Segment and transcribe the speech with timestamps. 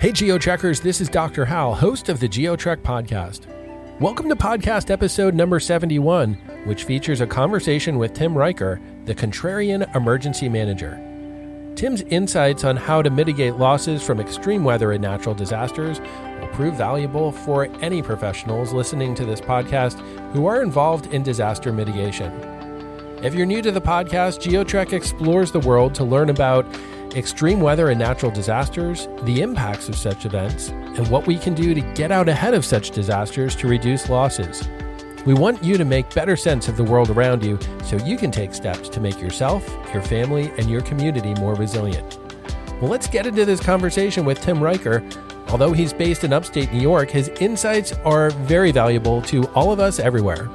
[0.00, 1.44] Hey, GeoTrekkers, this is Dr.
[1.44, 3.44] Hal, host of the GeoTrek podcast.
[4.00, 6.32] Welcome to podcast episode number 71,
[6.64, 10.94] which features a conversation with Tim Riecker, the Contrarian Emergency Manager.
[11.76, 16.00] Tim's insights on how to mitigate losses from extreme weather and natural disasters
[16.40, 20.00] will prove valuable for any professionals listening to this podcast
[20.32, 22.32] who are involved in disaster mitigation.
[23.22, 26.64] If you're new to the podcast, GeoTrek explores the world to learn about
[27.16, 31.74] extreme weather and natural disasters, the impacts of such events, and what we can do
[31.74, 34.68] to get out ahead of such disasters to reduce losses.
[35.26, 38.30] We want you to make better sense of the world around you so you can
[38.30, 42.18] take steps to make yourself, your family, and your community more resilient.
[42.80, 45.02] Well, let's get into this conversation with Tim Riecker.
[45.50, 49.80] Although he's based in upstate New York, his insights are very valuable to all of
[49.80, 50.48] us everywhere.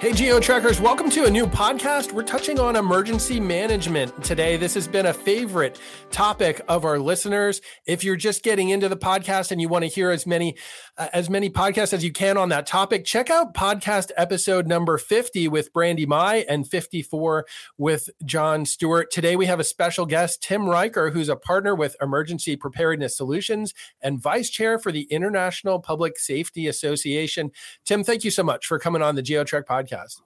[0.00, 2.12] Hey, GeoTrekkers, welcome to a new podcast.
[2.12, 4.58] We're touching on emergency management today.
[4.58, 5.80] This has been a favorite
[6.10, 7.62] topic of our listeners.
[7.86, 10.56] If you're just getting into the podcast and you want to hear as many
[10.96, 14.98] uh, as many podcasts as you can on that topic, check out podcast episode number
[14.98, 17.46] 50 with Brandy Mai and 54
[17.78, 19.10] with John Stewart.
[19.10, 23.74] Today we have a special guest, Tim Riecker, who's a partner with Emergency Preparedness Solutions
[24.00, 27.50] and vice chair for the International Public Safety Association.
[27.84, 30.20] Tim, thank you so much for coming on the GeoTrek podcast.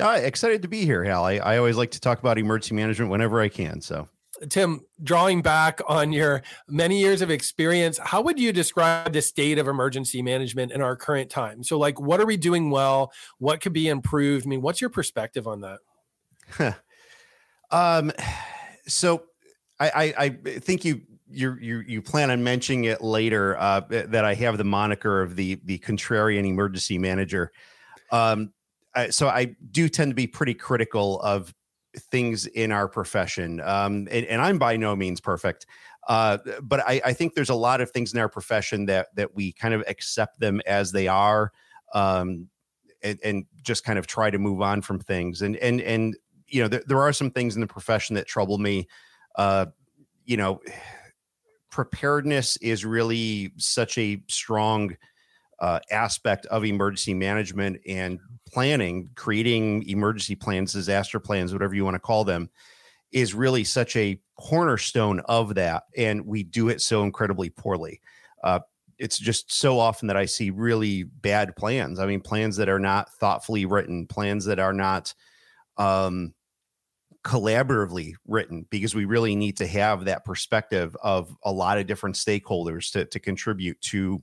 [0.00, 1.24] Uh, excited to be here, Hal.
[1.24, 3.80] I, I always like to talk about emergency management whenever I can.
[3.80, 4.08] So
[4.48, 9.58] Tim, drawing back on your many years of experience, how would you describe the state
[9.58, 11.62] of emergency management in our current time?
[11.62, 13.12] So, like, what are we doing well?
[13.38, 14.46] What could be improved?
[14.46, 16.76] I mean, what's your perspective on that?
[17.70, 18.12] um,
[18.86, 19.24] so
[19.80, 24.24] I, I, I think you you you you plan on mentioning it later uh, that
[24.24, 27.52] I have the moniker of the the contrarian emergency manager.
[28.12, 28.52] Um,
[28.94, 31.52] I, so I do tend to be pretty critical of
[31.96, 33.60] things in our profession.
[33.60, 35.66] Um, and, and, I'm by no means perfect.
[36.08, 39.34] Uh, but I, I, think there's a lot of things in our profession that that
[39.34, 41.52] we kind of accept them as they are,
[41.94, 42.48] um,
[43.02, 45.40] and, and, just kind of try to move on from things.
[45.40, 46.16] And and and
[46.48, 48.86] you know, there, there are some things in the profession that trouble me.
[49.36, 49.66] Uh,
[50.26, 50.60] you know,
[51.70, 54.94] preparedness is really such a strong
[55.64, 58.20] uh, aspect of emergency management and
[58.52, 62.50] planning, creating emergency plans, disaster plans, whatever you want to call them,
[63.12, 65.84] is really such a cornerstone of that.
[65.96, 68.02] And we do it so incredibly poorly.
[68.42, 68.60] Uh,
[68.98, 71.98] it's just so often that I see really bad plans.
[71.98, 75.14] I mean, plans that are not thoughtfully written, plans that are not
[75.78, 76.34] um,
[77.24, 82.16] collaboratively written, because we really need to have that perspective of a lot of different
[82.16, 84.22] stakeholders to, to contribute to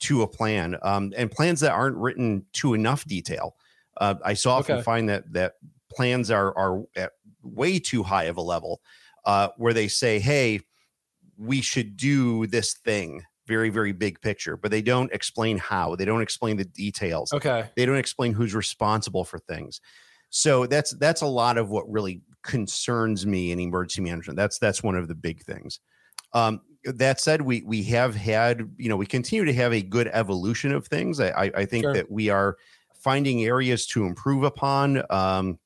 [0.00, 3.56] to a plan um, and plans that aren't written to enough detail.
[3.96, 4.82] Uh, I so often okay.
[4.82, 5.54] find that that
[5.90, 7.12] plans are are at
[7.42, 8.80] way too high of a level
[9.24, 10.60] uh, where they say, "Hey,
[11.36, 15.96] we should do this thing." Very, very big picture, but they don't explain how.
[15.96, 17.30] They don't explain the details.
[17.30, 17.68] Okay.
[17.76, 19.82] They don't explain who's responsible for things.
[20.30, 24.36] So that's that's a lot of what really concerns me in emergency management.
[24.36, 25.78] That's that's one of the big things.
[26.32, 30.08] Um, that said, we we have had you know we continue to have a good
[30.12, 31.20] evolution of things.
[31.20, 31.94] I I, I think sure.
[31.94, 32.56] that we are
[32.94, 35.02] finding areas to improve upon.
[35.10, 35.58] Um,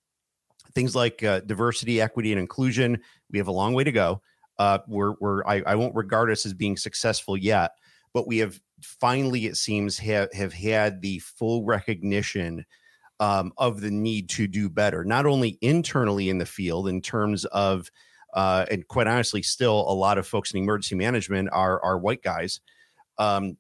[0.75, 3.01] things like uh, diversity, equity, and inclusion.
[3.31, 4.23] We have a long way to go.
[4.59, 7.73] Uh, we're, we're I, I won't regard us as being successful yet,
[8.13, 12.65] but we have finally, it seems, have, have had the full recognition
[13.21, 17.45] um, of the need to do better, not only internally in the field in terms
[17.47, 17.91] of,
[18.35, 22.23] uh, and quite honestly, still a lot of folks in emergency management are are white
[22.23, 22.61] guys.
[23.19, 23.57] Um,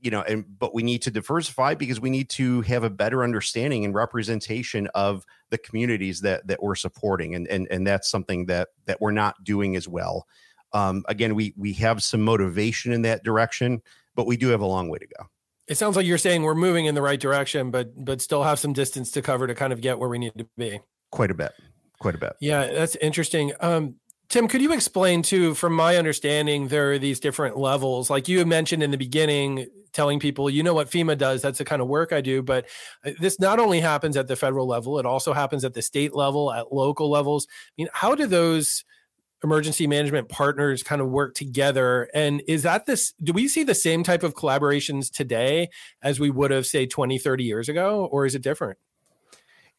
[0.00, 3.24] you know, and but we need to diversify because we need to have a better
[3.24, 8.46] understanding and representation of the communities that that we're supporting, and and and that's something
[8.46, 10.26] that that we're not doing as well.
[10.72, 13.82] Um, again, we we have some motivation in that direction,
[14.14, 15.26] but we do have a long way to go.
[15.66, 18.58] It sounds like you're saying we're moving in the right direction, but but still have
[18.58, 20.80] some distance to cover to kind of get where we need to be.
[21.10, 21.52] Quite a bit,
[21.98, 22.34] quite a bit.
[22.40, 23.52] Yeah, that's interesting.
[23.60, 23.96] Um,
[24.28, 28.10] Tim, could you explain too, from my understanding, there are these different levels.
[28.10, 31.64] Like you mentioned in the beginning, telling people, you know what FEMA does, that's the
[31.64, 32.42] kind of work I do.
[32.42, 32.66] But
[33.06, 36.14] uh, this not only happens at the federal level, it also happens at the state
[36.14, 37.46] level, at local levels.
[37.50, 38.84] I mean, how do those
[39.42, 42.10] emergency management partners kind of work together?
[42.12, 45.70] And is that this, do we see the same type of collaborations today
[46.02, 48.78] as we would have, say, 20, 30 years ago, or is it different?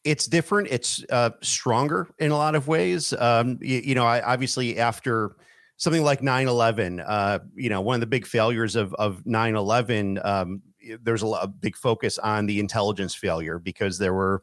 [0.04, 0.68] It's different.
[0.70, 3.12] It's uh, stronger in a lot of ways.
[3.12, 5.36] Um, you, you, know, I obviously after
[5.76, 10.62] something like 9-11, uh, you know, one of the big failures of, of 9-11, um,
[11.02, 14.42] there's a, a big focus on the intelligence failure because there were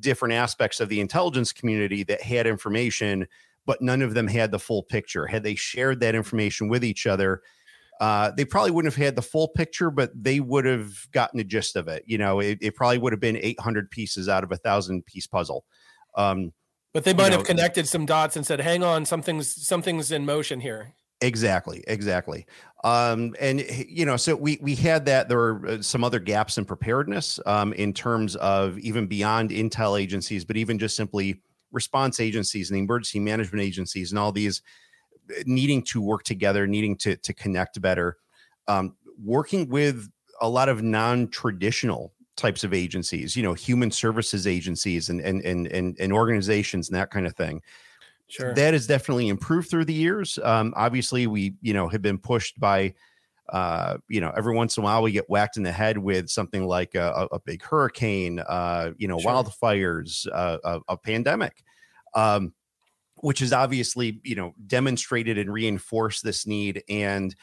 [0.00, 3.26] different aspects of the intelligence community that had information,
[3.66, 5.26] but none of them had the full picture.
[5.26, 7.42] Had they shared that information with each other,
[8.00, 11.44] uh, they probably wouldn't have had the full picture, but they would have gotten the
[11.44, 12.04] gist of it.
[12.06, 15.26] You know, it, it probably would have been 800 pieces out of a thousand piece
[15.26, 15.64] puzzle.
[16.16, 16.52] Um,
[16.94, 20.10] but they might you know, have connected some dots and said, "Hang on, something's something's
[20.10, 22.46] in motion here." Exactly, exactly.
[22.84, 25.28] Um, and you know, so we we had that.
[25.28, 30.00] There were uh, some other gaps in preparedness um, in terms of even beyond intel
[30.00, 31.42] agencies, but even just simply
[31.72, 34.62] response agencies and emergency management agencies and all these
[35.46, 38.16] needing to work together, needing to to connect better,
[38.66, 40.08] um, working with
[40.40, 45.66] a lot of non-traditional types of agencies, you know, human services agencies and and and
[45.68, 47.60] and, and organizations and that kind of thing.
[48.28, 48.54] Sure.
[48.54, 50.38] That has definitely improved through the years.
[50.42, 52.94] Um, obviously, we you know have been pushed by
[53.48, 56.28] uh, you know, every once in a while we get whacked in the head with
[56.28, 59.32] something like a, a big hurricane, uh, you know, sure.
[59.32, 61.64] wildfires, uh, a, a, pandemic,
[62.14, 62.52] um,
[63.20, 66.82] which has obviously, you know, demonstrated and reinforced this need.
[66.88, 67.34] And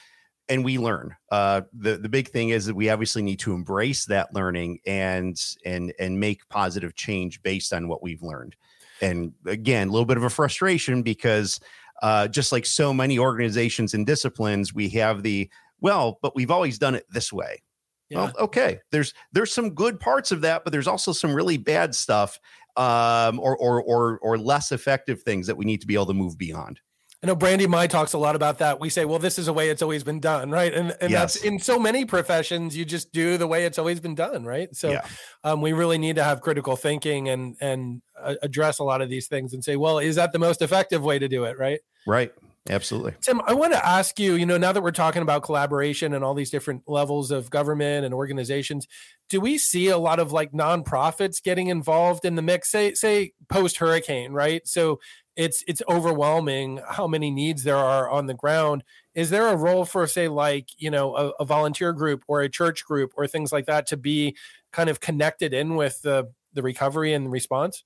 [0.47, 1.15] and we learn.
[1.31, 5.39] Uh, the the big thing is that we obviously need to embrace that learning and
[5.65, 8.55] and and make positive change based on what we've learned.
[9.01, 11.59] And again, a little bit of a frustration because
[12.01, 15.49] uh, just like so many organizations and disciplines, we have the
[15.81, 17.61] well, but we've always done it this way.
[18.09, 18.17] Yeah.
[18.17, 18.79] Well, okay.
[18.91, 22.39] There's there's some good parts of that, but there's also some really bad stuff,
[22.77, 26.13] um, or or or or less effective things that we need to be able to
[26.13, 26.79] move beyond.
[27.23, 28.79] I know Brandy Mai talks a lot about that.
[28.79, 30.71] We say, well, this is a way it's always been done, right?
[30.71, 31.33] And and yes.
[31.33, 34.73] that's in so many professions, you just do the way it's always been done, right?
[34.75, 35.05] So yeah.
[35.43, 39.09] um, we really need to have critical thinking and and uh, address a lot of
[39.09, 41.79] these things and say, well, is that the most effective way to do it, right?
[42.05, 42.31] Right.
[42.67, 43.13] Absolutely.
[43.21, 46.23] Tim, I want to ask you, you know, now that we're talking about collaboration and
[46.23, 48.87] all these different levels of government and organizations,
[49.29, 52.71] do we see a lot of like nonprofits getting involved in the mix?
[52.71, 54.67] Say, say post hurricane, right?
[54.67, 54.99] So
[55.35, 58.83] it's it's overwhelming how many needs there are on the ground.
[59.13, 62.49] Is there a role for, say, like, you know, a, a volunteer group or a
[62.49, 64.35] church group or things like that to be
[64.71, 67.83] kind of connected in with the the recovery and response?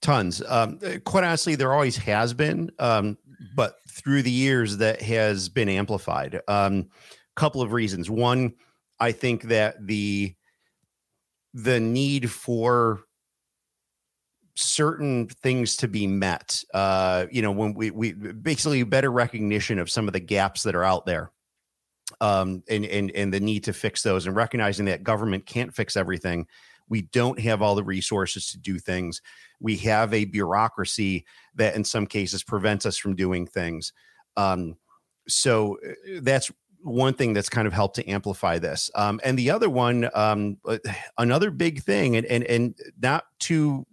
[0.00, 0.42] Tons.
[0.48, 2.70] Um, quite honestly, there always has been.
[2.78, 3.18] Um,
[3.54, 6.40] but through the years that has been amplified.
[6.48, 6.88] Um,
[7.36, 8.10] couple of reasons.
[8.10, 8.54] One,
[8.98, 10.34] I think that the
[11.54, 13.00] the need for
[14.56, 19.88] certain things to be met uh you know when we we basically better recognition of
[19.88, 21.32] some of the gaps that are out there
[22.20, 25.96] um and and and the need to fix those and recognizing that government can't fix
[25.96, 26.46] everything
[26.90, 29.22] we don't have all the resources to do things.
[29.60, 33.92] We have a bureaucracy that, in some cases, prevents us from doing things.
[34.36, 34.76] Um,
[35.28, 36.50] so uh, that's
[36.82, 38.90] one thing that's kind of helped to amplify this.
[38.94, 40.78] Um, and the other one, um, uh,
[41.18, 43.86] another big thing, and and and not to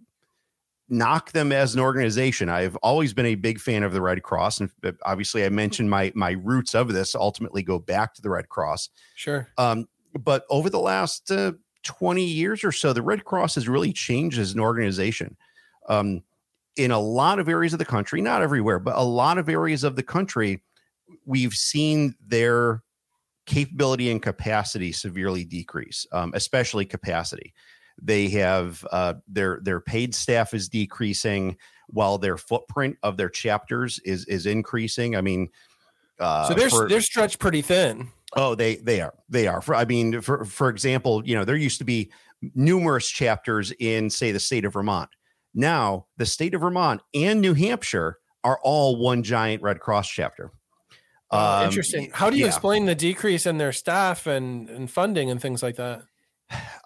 [0.90, 2.48] knock them as an organization.
[2.48, 5.88] I've always been a big fan of the Red Cross, and uh, obviously, I mentioned
[5.88, 8.90] my my roots of this ultimately go back to the Red Cross.
[9.14, 9.48] Sure.
[9.56, 11.52] Um, but over the last uh,
[11.88, 15.36] 20 years or so, the Red Cross has really changed as an organization.
[15.88, 16.22] Um,
[16.76, 19.84] in a lot of areas of the country, not everywhere, but a lot of areas
[19.84, 20.62] of the country,
[21.24, 22.82] we've seen their
[23.46, 27.54] capability and capacity severely decrease, um, especially capacity.
[28.00, 31.56] They have uh, their their paid staff is decreasing
[31.88, 35.16] while their footprint of their chapters is is increasing.
[35.16, 35.48] I mean,
[36.20, 38.12] uh, so they're for, they're stretched pretty thin.
[38.36, 39.60] Oh, they they are they are.
[39.60, 42.10] For I mean, for for example, you know, there used to be
[42.54, 45.10] numerous chapters in say the state of Vermont.
[45.54, 50.52] Now, the state of Vermont and New Hampshire are all one giant Red Cross chapter.
[51.30, 52.10] Oh, um, interesting.
[52.12, 52.48] How do you yeah.
[52.48, 56.02] explain the decrease in their staff and, and funding and things like that?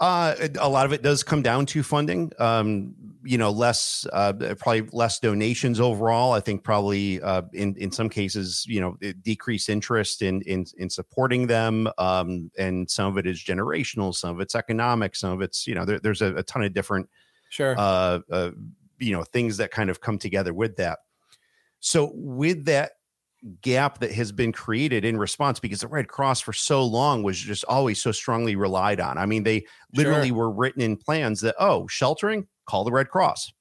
[0.01, 2.33] Uh, a lot of it does come down to funding.
[2.39, 2.95] Um,
[3.25, 6.33] you know, less uh, probably less donations overall.
[6.33, 10.91] I think probably uh, in in some cases, you know, decreased interest in in in
[10.91, 11.89] supporting them.
[11.99, 15.75] Um, and some of it is generational, some of it's economic, some of it's you
[15.75, 17.09] know, there, there's a, a, ton of different
[17.51, 18.51] sure uh, uh,
[18.99, 21.01] you know things that kind of come together with that.
[21.81, 22.93] So with that
[23.61, 27.39] gap that has been created in response because the Red Cross for so long was
[27.39, 29.19] just always so strongly relied on.
[29.19, 30.37] I mean, they literally sure.
[30.37, 33.53] were written in plans that, oh, sheltering, call the Red Cross.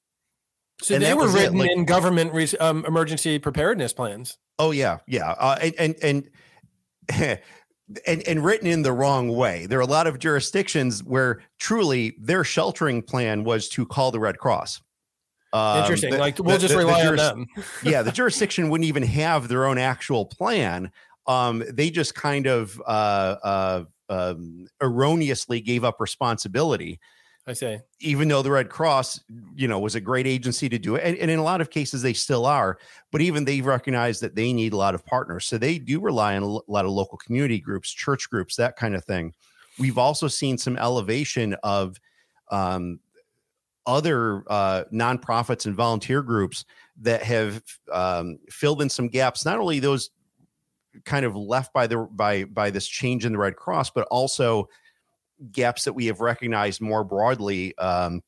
[0.81, 4.37] So and they were written like, in government re- um, emergency preparedness plans.
[4.57, 6.29] Oh yeah, yeah, uh, and and
[7.09, 7.39] and,
[8.07, 9.65] and and written in the wrong way.
[9.67, 14.19] There are a lot of jurisdictions where truly their sheltering plan was to call the
[14.19, 14.81] Red Cross.
[15.53, 16.11] Um, Interesting.
[16.11, 17.47] The, like we'll the, just the, rely on them.
[17.83, 20.91] yeah, the jurisdiction wouldn't even have their own actual plan.
[21.27, 26.99] Um, they just kind of uh, uh, um, erroneously gave up responsibility.
[27.47, 29.21] I say, even though the Red Cross,
[29.55, 31.71] you know, was a great agency to do it, and, and, in a lot of
[31.71, 32.77] cases they still are,
[33.11, 36.35] but even they recognize that they need a lot of partners, so they do rely
[36.35, 39.33] on a lot of local community groups, church groups, that kind of thing.
[39.79, 41.99] We've also seen some elevation of
[42.51, 42.99] um,
[43.87, 46.65] other uh, nonprofits and volunteer groups
[47.01, 49.45] that have um, filled in some gaps.
[49.45, 50.11] Not only those
[51.05, 54.67] kind of left by the by by this change in the Red Cross, but also
[55.51, 58.21] gaps that we have recognized more broadly um,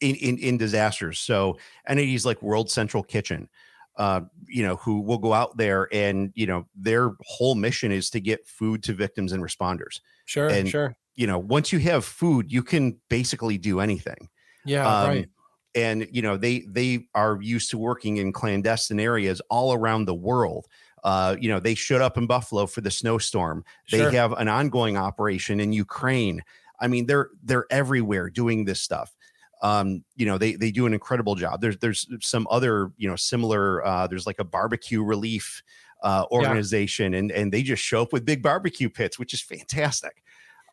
[0.00, 1.18] in, in, in disasters.
[1.18, 3.48] So entities like World Central Kitchen,
[3.96, 8.10] uh, you know, who will go out there and you know their whole mission is
[8.10, 10.00] to get food to victims and responders.
[10.24, 10.96] Sure, and, sure.
[11.14, 14.28] You know, once you have food, you can basically do anything.
[14.64, 15.28] Yeah, um, right.
[15.74, 20.14] And you know they they are used to working in clandestine areas all around the
[20.14, 20.66] world.
[21.02, 23.64] Uh, you know, they showed up in Buffalo for the snowstorm.
[23.90, 24.10] They sure.
[24.10, 26.42] have an ongoing operation in Ukraine.
[26.80, 29.14] I mean, they're they're everywhere doing this stuff.
[29.62, 31.60] Um, you know, they they do an incredible job.
[31.60, 33.84] There's there's some other you know similar.
[33.84, 35.62] Uh, there's like a barbecue relief
[36.02, 37.18] uh, organization, yeah.
[37.18, 40.22] and and they just show up with big barbecue pits, which is fantastic.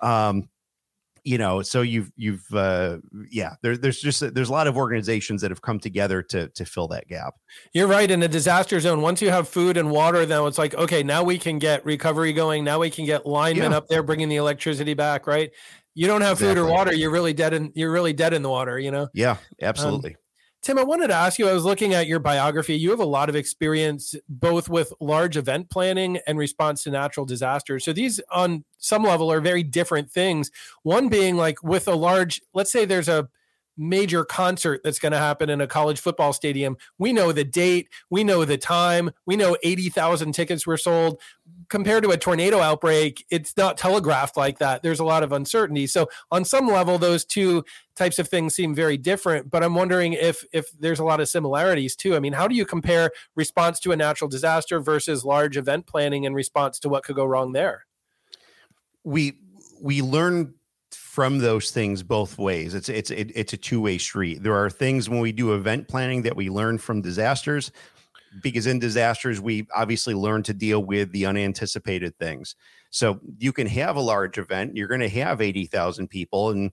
[0.01, 0.49] Um,
[1.27, 2.97] you know so you've you've uh
[3.29, 6.63] yeah there, there's just there's a lot of organizations that have come together to to
[6.63, 7.35] fill that gap
[7.73, 10.73] you're right in a disaster zone once you have food and water then it's like
[10.75, 13.77] okay now we can get recovery going now we can get linemen yeah.
[13.77, 15.51] up there bringing the electricity back right
[15.95, 16.71] you don't have food exactly.
[16.71, 19.35] or water you're really dead in you're really dead in the water you know yeah
[19.61, 20.21] absolutely um,
[20.67, 21.47] Tim, I wanted to ask you.
[21.47, 22.75] I was looking at your biography.
[22.75, 27.25] You have a lot of experience both with large event planning and response to natural
[27.25, 27.85] disasters.
[27.85, 30.51] So these, on some level, are very different things.
[30.83, 33.29] One being like with a large, let's say there's a
[33.77, 36.77] major concert that's going to happen in a college football stadium.
[36.97, 41.21] We know the date, we know the time, we know 80,000 tickets were sold.
[41.69, 44.83] Compared to a tornado outbreak, it's not telegraphed like that.
[44.83, 45.85] There's a lot of uncertainty.
[45.85, 47.63] So, on some level, those two
[47.95, 51.27] types of things seem very different, but I'm wondering if if there's a lot of
[51.27, 52.15] similarities too.
[52.15, 56.23] I mean, how do you compare response to a natural disaster versus large event planning
[56.23, 57.85] in response to what could go wrong there?
[59.03, 59.39] We
[59.81, 60.53] we learn
[61.17, 62.75] from those things both ways.
[62.75, 64.43] It's it's it, it's a two way street.
[64.43, 67.71] There are things when we do event planning that we learn from disasters,
[68.43, 72.55] because in disasters we obviously learn to deal with the unanticipated things.
[72.91, 74.75] So you can have a large event.
[74.77, 76.71] You're going to have eighty thousand people, and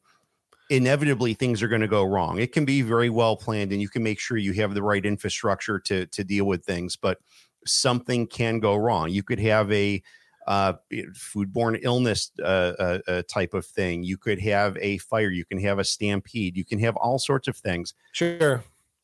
[0.68, 2.38] inevitably things are going to go wrong.
[2.38, 5.06] It can be very well planned, and you can make sure you have the right
[5.06, 7.16] infrastructure to to deal with things, but
[7.64, 9.08] something can go wrong.
[9.08, 10.02] You could have a
[10.46, 12.42] uh, foodborne illness uh,
[12.78, 14.02] uh, uh, type of thing.
[14.02, 15.30] You could have a fire.
[15.30, 16.56] You can have a stampede.
[16.56, 17.94] You can have all sorts of things.
[18.12, 18.62] Sure.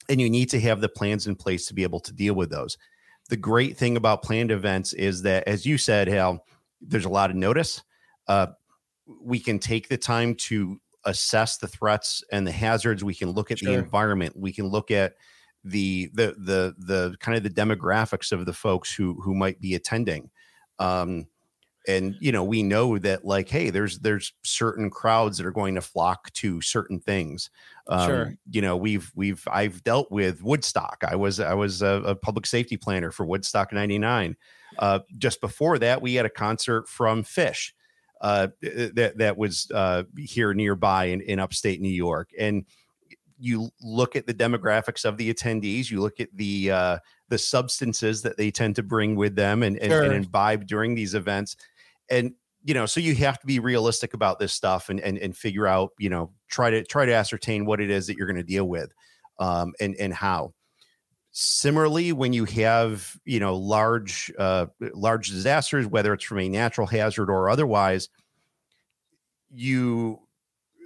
[0.09, 2.51] And you need to have the plans in place to be able to deal with
[2.51, 2.77] those.
[3.29, 6.45] The great thing about planned events is that, as you said, Hal,
[6.81, 7.83] there's a lot of notice.
[8.27, 8.49] Uh,
[9.23, 13.05] we can take the time to assess the threats and the hazards.
[13.05, 13.73] We can look at sure.
[13.73, 14.37] the environment.
[14.37, 15.15] We can look at
[15.65, 19.75] the the the the kind of the demographics of the folks who who might be
[19.75, 20.31] attending
[20.81, 21.27] um,
[21.89, 25.75] and you know we know that like hey there's there's certain crowds that are going
[25.75, 27.51] to flock to certain things.
[27.89, 28.35] Um, sure.
[28.51, 31.03] you know we've we've i've dealt with woodstock.
[31.07, 34.37] I was i was a, a public safety planner for woodstock 99
[34.79, 37.73] uh, just before that we had a concert from Phish
[38.21, 42.31] uh, that that was uh, here nearby in, in upstate new york.
[42.39, 42.65] And
[43.39, 46.99] you look at the demographics of the attendees you look at the uh,
[47.31, 50.03] the substances that they tend to bring with them and, and, sure.
[50.03, 51.57] and imbibe during these events.
[52.11, 55.35] And you know, so you have to be realistic about this stuff and and and
[55.35, 58.37] figure out, you know, try to try to ascertain what it is that you're going
[58.37, 58.93] to deal with,
[59.39, 60.53] um, and and how.
[61.33, 66.87] Similarly, when you have you know large uh, large disasters, whether it's from a natural
[66.87, 68.11] hazard or otherwise,
[69.51, 70.21] you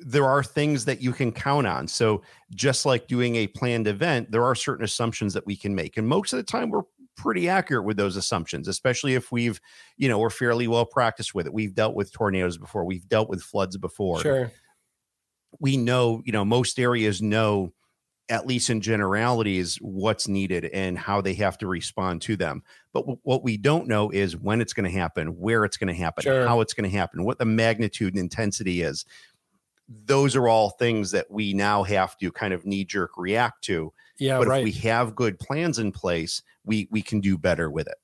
[0.03, 1.89] there are things that you can count on.
[1.89, 2.23] So
[2.55, 5.97] just like doing a planned event, there are certain assumptions that we can make.
[5.97, 6.83] And most of the time we're
[7.17, 9.61] pretty accurate with those assumptions, especially if we've,
[9.97, 11.55] you know, we're fairly well practiced with it.
[11.55, 14.21] We've dealt with tornadoes before, we've dealt with floods before.
[14.21, 14.53] Sure.
[15.61, 17.73] We know, you know, most areas know
[18.31, 23.01] at least in generalities what's needed and how they have to respond to them but
[23.01, 25.95] w- what we don't know is when it's going to happen where it's going to
[25.95, 26.47] happen sure.
[26.47, 29.05] how it's going to happen what the magnitude and intensity is
[29.89, 33.93] those are all things that we now have to kind of knee jerk react to.
[34.19, 34.59] Yeah, but right.
[34.61, 37.97] if we have good plans in place, we we can do better with it.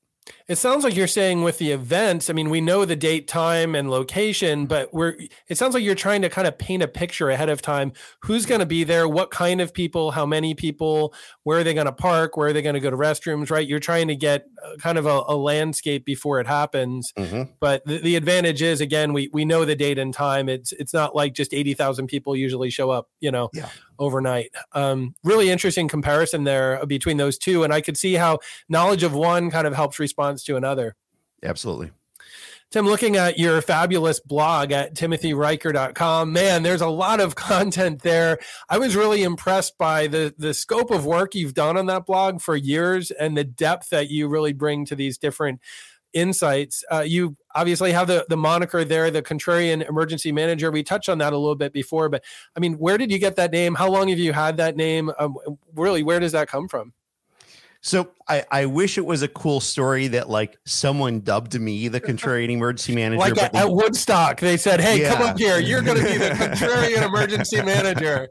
[0.49, 3.75] It sounds like you're saying with the events, I mean, we know the date, time,
[3.75, 5.17] and location, but we're
[5.49, 7.93] it sounds like you're trying to kind of paint a picture ahead of time.
[8.23, 9.09] Who's going to be there?
[9.09, 10.11] What kind of people?
[10.11, 11.15] How many people?
[11.45, 12.37] Where are they going to park?
[12.37, 13.51] Where are they going to go to restrooms?
[13.51, 13.67] Right?
[13.67, 17.13] You're trying to get uh, kind of a, a landscape before it happens.
[17.17, 17.53] Mm-hmm.
[17.59, 20.49] But the, the advantage is again, we we know the date and time.
[20.49, 23.71] It's it's not like just eighty thousand people usually show up, you know, yeah.
[24.01, 24.51] Overnight.
[24.73, 29.15] Um, really interesting comparison there between those two, and I could see how knowledge of
[29.15, 30.97] one kind of helps response to another.
[31.43, 31.93] Absolutely.
[32.71, 38.39] Tim, looking at your fabulous blog at timothyriecker.com, man, there's a lot of content there.
[38.69, 42.41] I was really impressed by the the scope of work you've done on that blog
[42.41, 45.61] for years and the depth that you really bring to these different
[46.13, 46.85] insights.
[46.91, 50.71] Uh, you obviously have the the moniker there, the contrarian emergency manager.
[50.71, 52.25] We touched on that a little bit before, but
[52.57, 53.75] I mean, where did you get that name?
[53.75, 55.11] How long have you had that name?
[55.19, 55.37] Um,
[55.75, 56.93] really, where does that come from?
[57.83, 62.01] So I, I wish it was a cool story that like someone dubbed me the
[62.01, 63.21] contrarian emergency manager.
[63.21, 65.15] Like at, at Woodstock, they said, "Hey, yeah.
[65.15, 65.59] come up here.
[65.59, 68.29] You're going to be the contrarian emergency manager.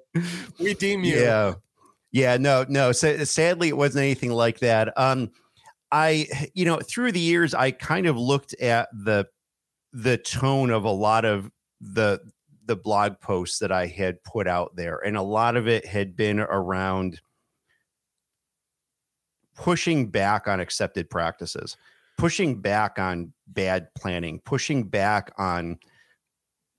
[0.60, 1.54] We deem you." Yeah,
[2.12, 2.38] yeah.
[2.38, 2.92] No, no.
[2.92, 4.96] So, sadly, it wasn't anything like that.
[4.98, 5.32] Um,
[5.92, 9.28] I, you know, through the years, I kind of looked at the
[9.92, 11.50] the tone of a lot of
[11.82, 12.20] the
[12.66, 16.16] the blog posts that I had put out there, and a lot of it had
[16.16, 17.22] been around
[19.56, 21.76] pushing back on accepted practices,
[22.18, 25.80] pushing back on bad planning, pushing back on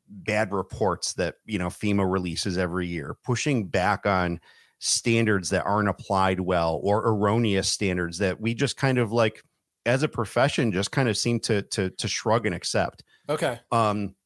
[0.09, 4.41] bad reports that you know FEMA releases every year, pushing back on
[4.81, 9.45] standards that aren't applied well or erroneous standards that we just kind of like
[9.87, 13.05] as a profession just kind of seem to to to shrug and accept.
[13.29, 13.61] Okay.
[13.71, 14.17] Um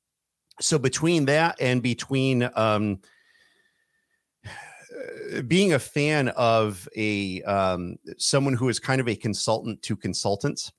[0.61, 3.01] so between that and between um
[5.49, 10.73] being a fan of a um, someone who is kind of a consultant to consultants.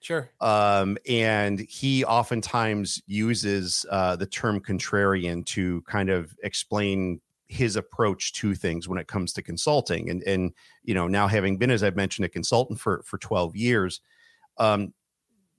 [0.00, 0.30] Sure.
[0.40, 7.20] Um, and he oftentimes uses uh, the term contrarian to kind of explain
[7.52, 10.10] his approach to things when it comes to consulting.
[10.10, 13.54] And and you know now having been, as I've mentioned, a consultant for for twelve
[13.54, 14.00] years,
[14.58, 14.92] um,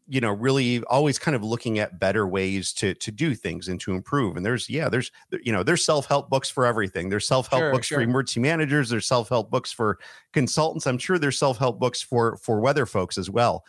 [0.07, 3.79] you know really always kind of looking at better ways to to do things and
[3.81, 4.35] to improve.
[4.38, 7.09] And there's yeah there's you know there's self-help books for everything.
[7.09, 8.00] There's self-help sure, books sure.
[8.00, 8.89] for emergency managers.
[8.89, 10.00] There's self-help books for
[10.33, 10.88] consultants.
[10.88, 13.63] I'm sure there's self-help books for for weather folks as well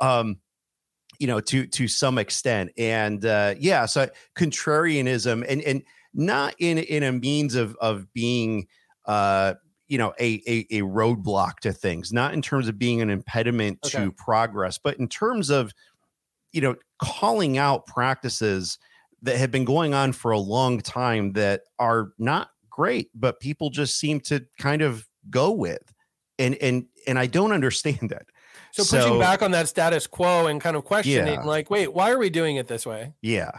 [0.00, 0.38] um
[1.18, 2.70] you know to to some extent.
[2.76, 5.82] And uh yeah so contrarianism and and
[6.16, 8.66] not in in a means of of being
[9.04, 9.54] uh
[9.86, 13.78] you know a, a, a roadblock to things not in terms of being an impediment
[13.84, 14.04] okay.
[14.04, 15.72] to progress but in terms of
[16.52, 18.78] you know calling out practices
[19.22, 23.70] that have been going on for a long time that are not great but people
[23.70, 25.92] just seem to kind of go with
[26.38, 28.26] and and and I don't understand that
[28.72, 31.44] so, so pushing back on that status quo and kind of questioning yeah.
[31.44, 33.50] like wait why are we doing it this way yeah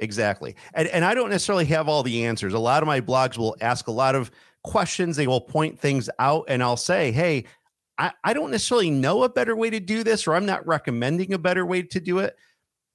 [0.00, 3.38] exactly and and I don't necessarily have all the answers a lot of my blogs
[3.38, 4.30] will ask a lot of
[4.62, 5.16] questions.
[5.16, 7.44] They will point things out, and I'll say, hey,
[7.98, 11.32] I, I don't necessarily know a better way to do this, or I'm not recommending
[11.32, 12.36] a better way to do it.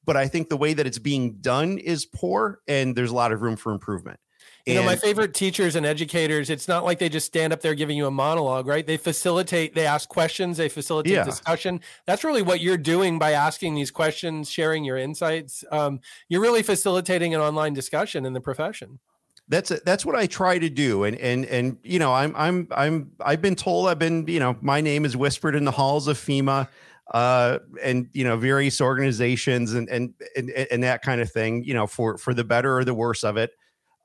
[0.03, 3.31] But I think the way that it's being done is poor, and there's a lot
[3.31, 4.19] of room for improvement.
[4.65, 7.75] You know, my favorite teachers and educators, it's not like they just stand up there
[7.75, 8.85] giving you a monologue, right?
[8.85, 11.23] They facilitate, they ask questions, they facilitate yeah.
[11.23, 11.81] discussion.
[12.07, 15.63] That's really what you're doing by asking these questions, sharing your insights.
[15.71, 15.99] Um,
[16.29, 18.99] you're really facilitating an online discussion in the profession
[19.47, 21.03] that's that's what I try to do.
[21.03, 24.57] And and and you know, I'm I'm I'm I've been told I've been you know
[24.61, 26.67] my name is whispered in the halls of FEMA,
[27.13, 31.63] uh, and you know various organizations and and and and that kind of thing.
[31.63, 33.51] You know, for for the better or the worse of it.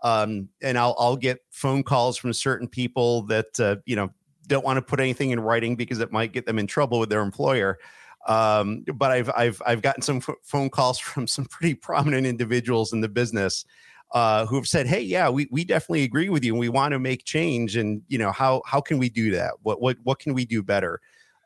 [0.02, 4.10] Um, and I'll I'll get phone calls from certain people that uh, you know
[4.46, 7.08] don't want to put anything in writing because it might get them in trouble with
[7.08, 7.78] their employer.
[8.26, 12.92] Um, but I've I've I've gotten some f- phone calls from some pretty prominent individuals
[12.92, 13.64] in the business
[14.12, 16.92] uh, who have said, "Hey, yeah, we we definitely agree with you, and we want
[16.92, 17.76] to make change.
[17.76, 19.54] And you know, how how can we do that?
[19.62, 21.00] What what what can we do better?"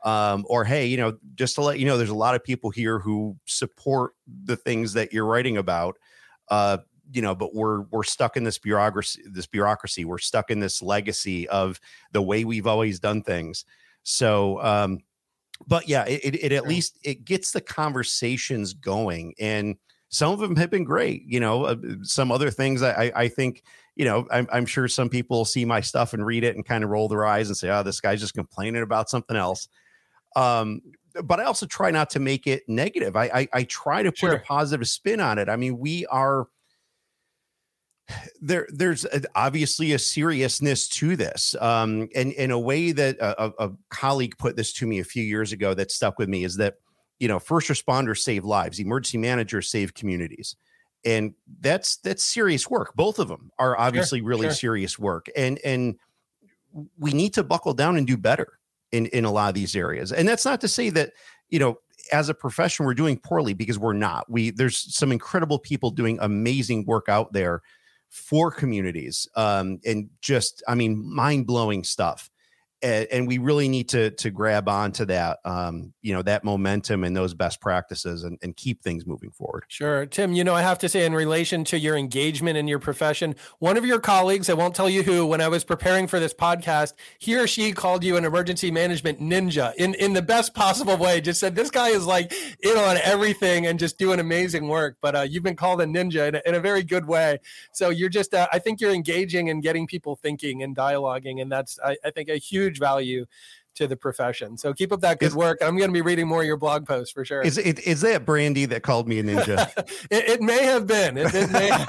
[0.04, 2.70] Um, or hey, you know, just to let you know, there's a lot of people
[2.70, 4.12] here who support
[4.44, 5.96] the things that you're writing about.
[6.50, 6.78] Uh,
[7.12, 9.22] you know, but we're we're stuck in this bureaucracy.
[9.26, 10.04] This bureaucracy.
[10.04, 11.80] We're stuck in this legacy of
[12.12, 13.64] the way we've always done things.
[14.02, 15.00] So, um,
[15.66, 19.76] but yeah, it, it, it at least it gets the conversations going and
[20.14, 21.24] some of them have been great.
[21.26, 23.64] You know, uh, some other things I, I think,
[23.96, 26.84] you know, I'm, I'm, sure some people see my stuff and read it and kind
[26.84, 29.66] of roll their eyes and say, oh, this guy's just complaining about something else.
[30.36, 30.82] Um,
[31.24, 33.16] but I also try not to make it negative.
[33.16, 34.34] I, I, I try to put sure.
[34.34, 35.48] a positive spin on it.
[35.48, 36.46] I mean, we are
[38.40, 43.70] there there's obviously a seriousness to this um and in a way that a, a
[43.88, 46.74] colleague put this to me a few years ago that stuck with me is that
[47.18, 50.56] you know, first responders save lives, emergency managers save communities.
[51.04, 52.94] And that's that's serious work.
[52.94, 54.52] Both of them are obviously sure, really sure.
[54.52, 55.26] serious work.
[55.36, 55.96] And and
[56.98, 58.58] we need to buckle down and do better
[58.90, 60.12] in in a lot of these areas.
[60.12, 61.12] And that's not to say that,
[61.50, 61.78] you know,
[62.10, 64.30] as a profession we're doing poorly because we're not.
[64.30, 67.60] We there's some incredible people doing amazing work out there
[68.14, 72.30] for communities um, and just i mean mind-blowing stuff
[72.84, 77.04] and, and, we really need to to grab onto that um, you know that momentum
[77.04, 79.64] and those best practices and, and keep things moving forward.
[79.68, 80.04] Sure.
[80.06, 83.34] Tim you know i have to say in relation to your engagement in your profession
[83.58, 86.34] one of your colleagues i won't tell you who when i was preparing for this
[86.34, 90.96] podcast he or she called you an emergency management ninja in in the best possible
[90.96, 91.20] way.
[91.20, 94.96] Just said this guy is like in on everything and just doing amazing work.
[95.00, 97.38] But uh, you've been called a ninja in a, in a very good way.
[97.72, 101.50] So you're just uh, i think you're engaging and getting people thinking and dialoguing and
[101.50, 103.26] that's I, I think a huge huge value
[103.74, 104.56] to the profession.
[104.56, 105.58] So keep up that good is, work.
[105.60, 107.42] I'm going to be reading more of your blog posts for sure.
[107.42, 109.70] Is it is that Brandy that called me a ninja?
[110.10, 111.16] it, it, may have been.
[111.18, 111.70] It, it may,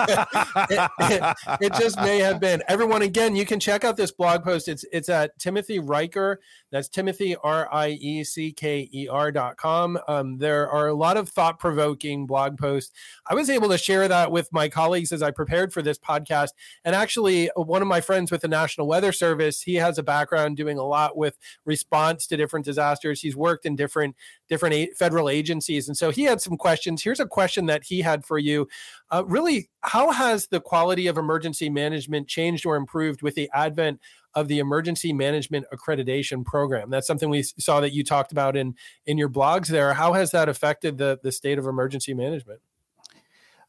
[0.69, 2.63] it, it, just may have been.
[2.67, 4.67] Everyone, again, you can check out this blog post.
[4.67, 6.37] It's it's at Timothy Riecker.
[6.71, 9.97] That's Timothy R I E C K E R dot com.
[10.07, 12.91] Um, there are a lot of thought provoking blog posts.
[13.27, 16.49] I was able to share that with my colleagues as I prepared for this podcast.
[16.83, 20.57] And actually, one of my friends with the National Weather Service, he has a background
[20.57, 21.37] doing a lot with
[21.75, 23.19] response to different disasters.
[23.19, 24.15] He's worked in different
[24.47, 27.03] different federal agencies, and so he had some questions.
[27.03, 28.67] Here's a question that he had for you.
[29.11, 33.99] Uh, really, how has the quality of emergency management changed or improved with the advent
[34.35, 36.89] of the emergency management accreditation program?
[36.89, 39.93] That's something we saw that you talked about in in your blogs there.
[39.93, 42.61] How has that affected the the state of emergency management?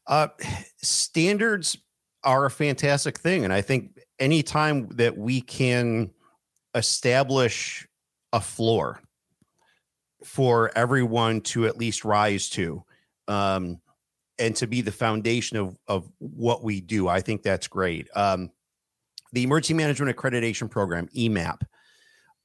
[0.07, 0.29] Uh,
[0.77, 1.77] standards
[2.23, 6.11] are a fantastic thing, and I think anytime that we can
[6.77, 7.86] establish
[8.37, 9.01] a floor
[10.23, 12.83] for everyone to at least rise to
[13.27, 13.79] um,
[14.37, 17.07] and to be the foundation of, of what we do.
[17.07, 18.07] I think that's great.
[18.15, 18.51] Um,
[19.33, 21.63] the Emergency Management Accreditation Program, EMAP,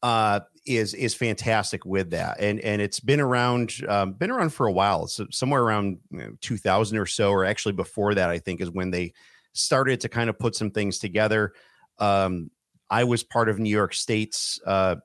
[0.02, 4.66] uh, is is fantastic with that, and and it's been around um, been around for
[4.66, 5.06] a while.
[5.06, 8.70] So somewhere around you know, 2000 or so, or actually before that, I think is
[8.70, 9.12] when they
[9.52, 11.52] started to kind of put some things together.
[11.98, 12.50] Um,
[12.90, 14.96] I was part of New York State's uh,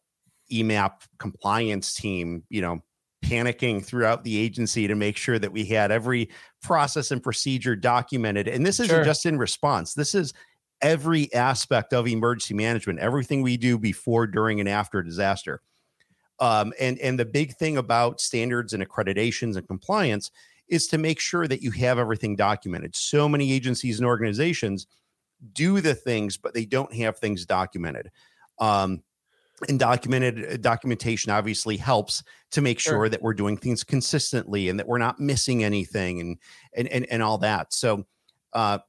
[0.51, 2.81] EMAP compliance team, you know,
[3.25, 6.29] panicking throughout the agency to make sure that we had every
[6.62, 8.47] process and procedure documented.
[8.47, 9.03] And this isn't sure.
[9.03, 10.33] just in response, this is
[10.81, 15.62] every aspect of emergency management, everything we do before, during, and after a disaster.
[16.39, 20.29] Um, and and the big thing about standards and accreditations and compliance
[20.67, 22.95] is to make sure that you have everything documented.
[22.95, 24.86] So many agencies and organizations
[25.53, 28.12] do the things, but they don't have things documented.
[28.60, 29.01] Um,
[29.67, 34.70] and documented uh, documentation obviously helps to make sure, sure, that we're doing things consistently
[34.70, 36.38] and that we're not missing anything and
[36.76, 37.74] and and, and all that.
[37.74, 38.06] So
[38.54, 38.80] uh,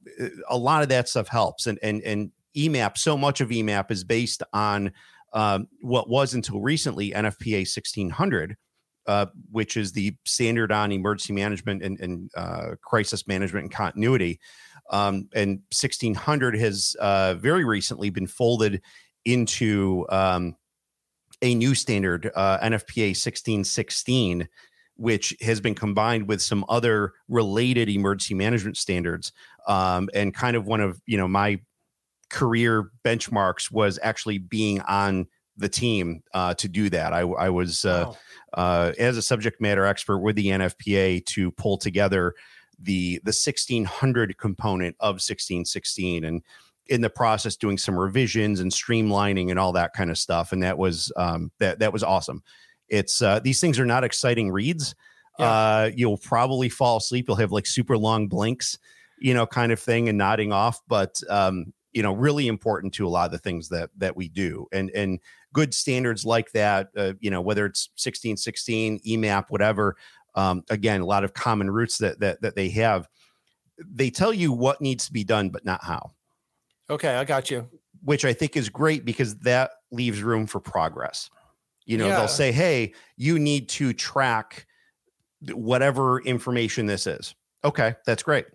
[0.49, 4.03] a lot of that stuff helps and and and emap so much of emap is
[4.03, 4.91] based on
[5.33, 8.57] um, what was until recently nfpa 1600
[9.09, 14.39] uh, which is the standard on emergency management and, and uh, crisis management and continuity.
[14.91, 18.83] Um, and 1600 has uh, very recently been folded
[19.29, 20.55] into um,
[21.41, 24.47] a new standard, uh, NFPA 1616,
[24.95, 29.31] which has been combined with some other related emergency management standards.
[29.67, 31.59] Um, and kind of one of you know my
[32.29, 37.13] career benchmarks was actually being on the team uh, to do that.
[37.13, 38.17] I, I was uh, wow.
[38.53, 42.33] uh, as a subject matter expert with the NFPA to pull together
[42.81, 46.41] the the 1600 component of 1616 and
[46.89, 50.61] in the process doing some revisions and streamlining and all that kind of stuff and
[50.63, 52.43] that was um, that that was awesome.
[52.89, 54.95] It's uh, these things are not exciting reads.
[55.37, 55.45] Yeah.
[55.45, 58.77] uh, you'll probably fall asleep you'll have like super long blinks
[59.21, 63.07] you know kind of thing and nodding off but um, you know really important to
[63.07, 65.19] a lot of the things that that we do and and
[65.53, 69.95] good standards like that uh, you know whether it's 1616 emap whatever
[70.35, 73.07] um, again a lot of common roots that that that they have
[73.93, 76.11] they tell you what needs to be done but not how
[76.89, 77.67] Okay, I got you.
[78.03, 81.29] Which I think is great because that leaves room for progress.
[81.85, 82.17] You know, yeah.
[82.17, 84.65] they'll say, "Hey, you need to track
[85.51, 88.45] whatever information this is." Okay, that's great.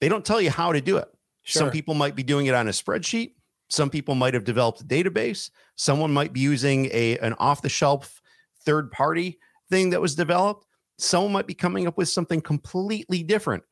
[0.00, 1.08] They don't tell you how to do it.
[1.42, 1.60] Sure.
[1.60, 3.34] Some people might be doing it on a spreadsheet.
[3.68, 5.50] Some people might have developed a database.
[5.76, 8.20] Someone might be using a an off the shelf
[8.64, 9.38] third party
[9.70, 10.66] thing that was developed.
[10.98, 13.62] Someone might be coming up with something completely different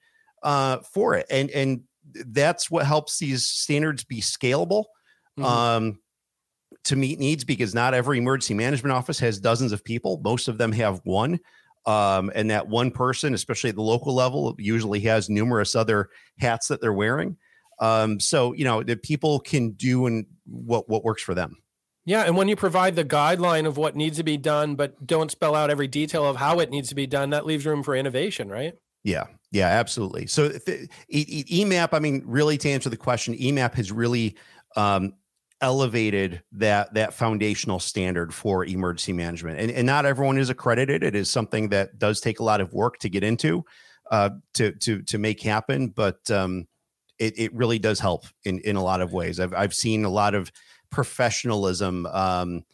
[0.43, 1.27] uh, for it.
[1.31, 1.83] And and
[2.27, 4.85] that's what helps these standards be scalable
[5.39, 5.45] mm-hmm.
[5.45, 5.99] um,
[6.85, 10.21] to meet needs because not every emergency management office has dozens of people.
[10.25, 11.41] Most of them have one.
[11.85, 16.69] Um, and that one person, especially at the local level, usually has numerous other hats
[16.69, 17.37] that they're wearing.
[17.81, 21.57] Um, so you know that people can do and what what works for them.
[22.05, 25.31] Yeah, and when you provide the guideline of what needs to be done, but don't
[25.31, 27.95] spell out every detail of how it needs to be done, that leaves room for
[27.95, 28.75] innovation, right?
[29.05, 30.27] Yeah, yeah, absolutely.
[30.27, 34.37] So EMAP, I mean, really to answer the question, EMAP has really
[34.77, 35.15] um,
[35.61, 41.03] elevated that that foundational standard for emergency management, and, and not everyone is accredited.
[41.03, 43.65] It is something that does take a lot of work to get into,
[44.11, 46.67] uh, to to to make happen, but um,
[47.19, 49.41] it it really does help in in a lot of ways.
[49.41, 50.53] I've I've seen a lot of
[50.91, 52.65] professionalism um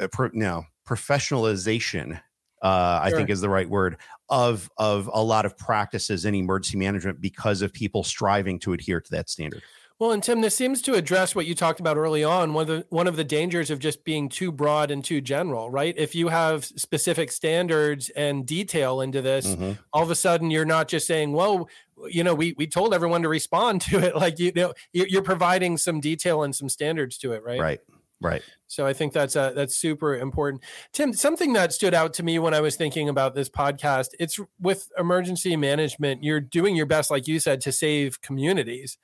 [0.00, 2.20] uh, pro, no professionalization
[2.62, 6.78] uh, I think is the right word of of a lot of practices in emergency
[6.78, 9.62] management because of people striving to adhere to that standard.
[10.00, 12.52] Well, and Tim, this seems to address what you talked about early on.
[12.52, 15.70] One of the one of the dangers of just being too broad and too general,
[15.70, 15.94] right?
[15.96, 19.72] If you have specific standards and detail into this, mm-hmm.
[19.92, 21.68] all of a sudden you're not just saying, "Well,
[22.08, 25.78] you know, we we told everyone to respond to it." Like you know, you're providing
[25.78, 27.60] some detail and some standards to it, right?
[27.60, 27.80] Right.
[28.24, 28.42] Right.
[28.68, 30.62] So I think that's uh, that's super important.
[30.92, 34.40] Tim, something that stood out to me when I was thinking about this podcast, it's
[34.58, 38.96] with emergency management, you're doing your best like you said to save communities.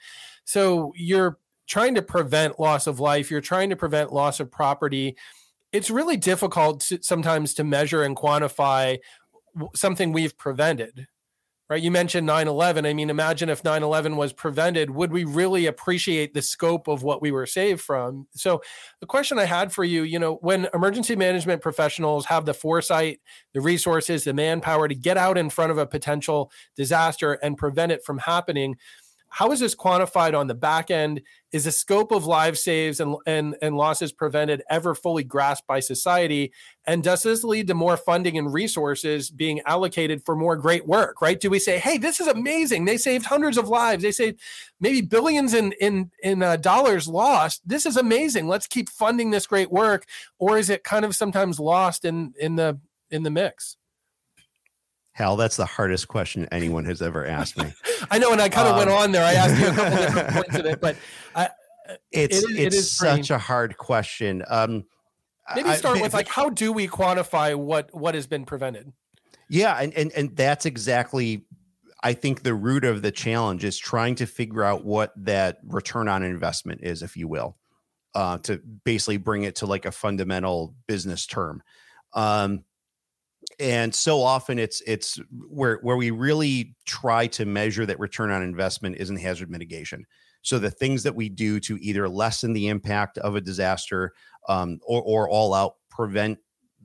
[0.44, 5.16] So you're trying to prevent loss of life, you're trying to prevent loss of property.
[5.70, 9.00] It's really difficult to, sometimes to measure and quantify
[9.74, 11.06] something we've prevented
[11.70, 11.80] right?
[11.80, 12.84] You mentioned 9 11.
[12.84, 17.04] I mean, imagine if 9 11 was prevented, would we really appreciate the scope of
[17.04, 18.26] what we were saved from?
[18.32, 18.60] So,
[18.98, 23.20] the question I had for you, you know, when emergency management professionals have the foresight,
[23.54, 27.92] the resources, the manpower to get out in front of a potential disaster and prevent
[27.92, 28.76] it from happening,
[29.30, 31.22] how is this quantified on the back end?
[31.52, 35.78] Is the scope of live saves and, and, and losses prevented ever fully grasped by
[35.78, 36.52] society?
[36.84, 41.22] And does this lead to more funding and resources being allocated for more great work,
[41.22, 41.40] right?
[41.40, 42.84] Do we say, hey, this is amazing.
[42.84, 44.02] They saved hundreds of lives.
[44.02, 44.40] They saved
[44.80, 47.62] maybe billions in, in, in uh, dollars lost.
[47.64, 48.48] This is amazing.
[48.48, 50.06] Let's keep funding this great work.
[50.38, 53.76] Or is it kind of sometimes lost in, in the, in the mix?
[55.20, 57.70] Hal, that's the hardest question anyone has ever asked me.
[58.10, 59.22] I know, and I kind of um, went on there.
[59.22, 60.96] I asked you a couple different points of it, but
[61.36, 61.50] I,
[62.10, 64.42] it's it is, it's it is such a hard question.
[64.48, 64.84] Um,
[65.54, 68.94] Maybe start I, with like, how do we quantify what what has been prevented?
[69.50, 71.44] Yeah, and and and that's exactly,
[72.02, 76.08] I think, the root of the challenge is trying to figure out what that return
[76.08, 77.58] on investment is, if you will,
[78.14, 81.62] uh, to basically bring it to like a fundamental business term.
[82.14, 82.64] Um,
[83.60, 88.42] and so often it's it's where where we really try to measure that return on
[88.42, 90.06] investment is in hazard mitigation.
[90.42, 94.14] So the things that we do to either lessen the impact of a disaster
[94.48, 96.38] um, or, or all out prevent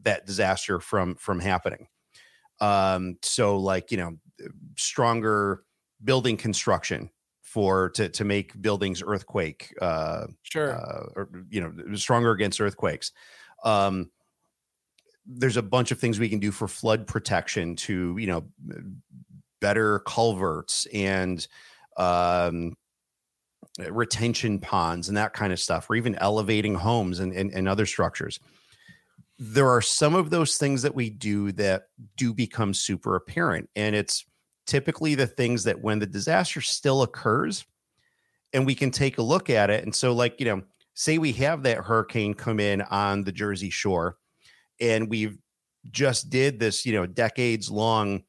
[0.04, 1.88] that disaster from from happening.
[2.60, 4.18] Um, so like you know
[4.78, 5.64] stronger
[6.04, 7.10] building construction
[7.42, 10.76] for to to make buildings earthquake uh sure.
[10.76, 13.14] uh, or you know stronger against earthquakes.
[13.64, 14.12] Um
[15.26, 18.44] there's a bunch of things we can do for flood protection to you know
[19.62, 21.48] better culverts and
[21.98, 22.76] um,
[23.90, 27.86] retention ponds and that kind of stuff or even elevating homes and, and, and other
[27.86, 28.40] structures.
[29.38, 33.96] There are some of those things that we do that do become super apparent and
[33.96, 34.26] it's
[34.66, 37.66] typically the things that when the disaster still occurs
[38.54, 40.62] and we can take a look at it and so like you know
[40.94, 44.18] say we have that hurricane come in on the jersey shore
[44.80, 45.38] and we've
[45.92, 48.24] just did this, you know, decades long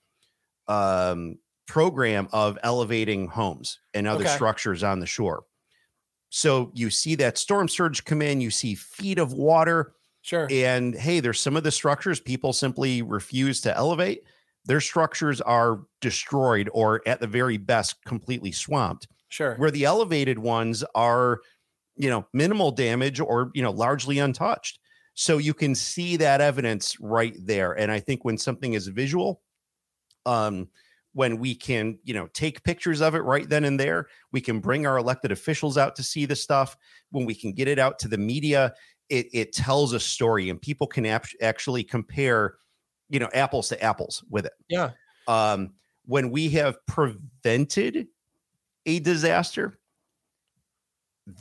[0.68, 4.34] um, program of elevating homes and other okay.
[4.34, 5.44] structures on the shore.
[6.30, 9.94] So you see that storm surge come in, you see feet of water.
[10.22, 10.48] Sure.
[10.50, 14.24] And hey, there's some of the structures people simply refuse to elevate.
[14.64, 19.06] Their structures are destroyed or at the very best completely swamped.
[19.28, 19.54] Sure.
[19.56, 21.40] Where the elevated ones are,
[21.96, 24.80] you know, minimal damage or, you know, largely untouched.
[25.18, 27.72] So you can see that evidence right there.
[27.72, 29.40] And I think when something is visual,
[30.26, 30.68] um,
[31.14, 34.60] when we can, you know, take pictures of it right then and there, we can
[34.60, 36.76] bring our elected officials out to see the stuff.
[37.12, 38.74] When we can get it out to the media,
[39.08, 42.56] it, it tells a story and people can ap- actually compare,
[43.08, 44.52] you know, apples to apples with it.
[44.68, 44.90] Yeah.
[45.28, 45.72] Um,
[46.04, 48.08] when we have prevented
[48.84, 49.78] a disaster,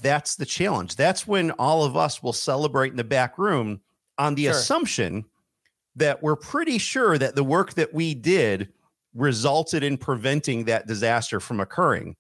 [0.01, 0.95] that's the challenge.
[0.95, 3.81] That's when all of us will celebrate in the back room
[4.17, 4.51] on the sure.
[4.51, 5.25] assumption
[5.95, 8.69] that we're pretty sure that the work that we did
[9.13, 12.15] resulted in preventing that disaster from occurring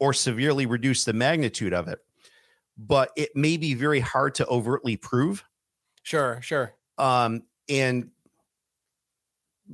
[0.00, 1.98] or severely reduce the magnitude of it.
[2.76, 5.44] But it may be very hard to overtly prove.
[6.02, 6.74] Sure, sure.
[6.96, 8.10] Um, and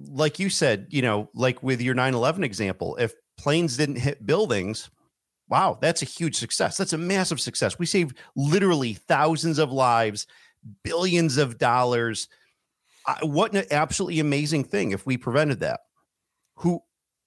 [0.09, 4.27] like you said, you know, like with your 9 11 example, if planes didn't hit
[4.27, 4.91] buildings,
[5.49, 6.77] wow, that's a huge success.
[6.77, 7.79] That's a massive success.
[7.79, 10.27] We saved literally thousands of lives,
[10.83, 12.29] billions of dollars.
[13.23, 15.81] What an absolutely amazing thing if we prevented that.
[16.57, 16.81] Who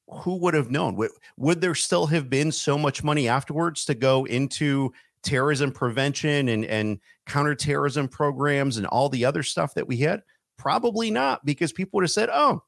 [0.09, 0.95] who would have known?
[0.95, 6.49] Would, would there still have been so much money afterwards to go into terrorism prevention
[6.49, 10.23] and and counterterrorism programs and all the other stuff that we had?
[10.57, 12.63] Probably not, because people would have said, "Oh,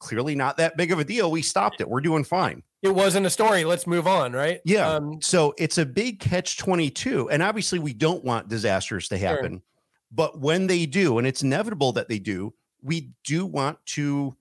[0.00, 1.30] clearly not that big of a deal.
[1.30, 1.88] We stopped it.
[1.88, 3.64] We're doing fine." It wasn't a story.
[3.64, 4.60] Let's move on, right?
[4.64, 4.88] Yeah.
[4.88, 9.18] Um, so it's a big catch twenty two, and obviously we don't want disasters to
[9.18, 9.62] happen, sure.
[10.10, 14.36] but when they do, and it's inevitable that they do, we do want to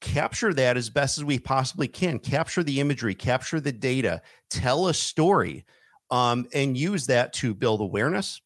[0.00, 4.88] capture that as best as we possibly can capture the imagery capture the data tell
[4.88, 5.64] a story
[6.10, 8.40] um, and use that to build awareness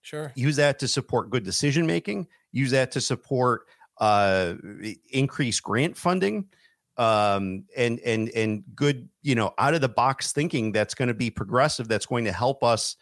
[0.00, 3.66] sure use that to support good decision making use that to support
[3.98, 4.54] uh,
[5.10, 6.46] increase grant funding
[6.96, 11.14] um, and and and good you know out of the box thinking that's going to
[11.14, 12.96] be progressive that's going to help us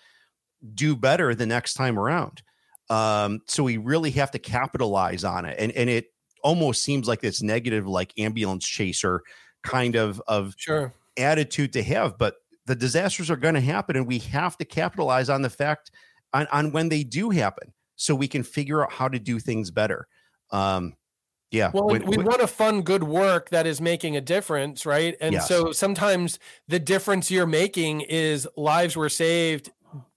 [0.74, 2.42] do better the next time around
[2.90, 7.20] um, so we really have to capitalize on it and and it almost seems like
[7.20, 9.22] this negative, like ambulance chaser
[9.62, 12.18] kind of of sure attitude to have.
[12.18, 15.90] But the disasters are going to happen, and we have to capitalize on the fact
[16.32, 19.70] on, on when they do happen, so we can figure out how to do things
[19.70, 20.06] better.
[20.52, 20.94] Um,
[21.50, 21.70] yeah.
[21.72, 25.14] Well, when, we when, want to fund good work that is making a difference, right?
[25.20, 25.48] And yes.
[25.48, 29.70] so sometimes the difference you're making is lives were saved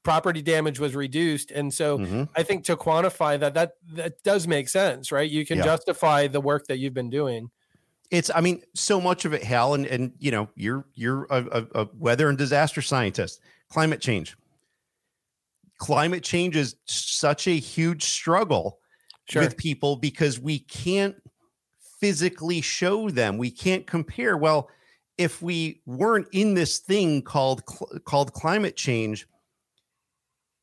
[0.04, 2.24] property damage was reduced and so mm-hmm.
[2.36, 5.63] i think to quantify that that that does make sense right you can yeah.
[5.63, 7.50] justify the work that you've been doing
[8.12, 11.43] it's i mean so much of it hal and and you know you're you're a,
[11.52, 14.38] a, a weather and disaster scientist climate change
[15.80, 18.80] climate change is such a huge struggle
[19.29, 19.43] sure.
[19.43, 21.15] with people because we can't
[21.99, 23.38] physically show them.
[23.38, 24.38] We can't compare.
[24.38, 24.69] Well
[25.17, 27.63] if we weren't in this thing called
[28.05, 29.27] called climate change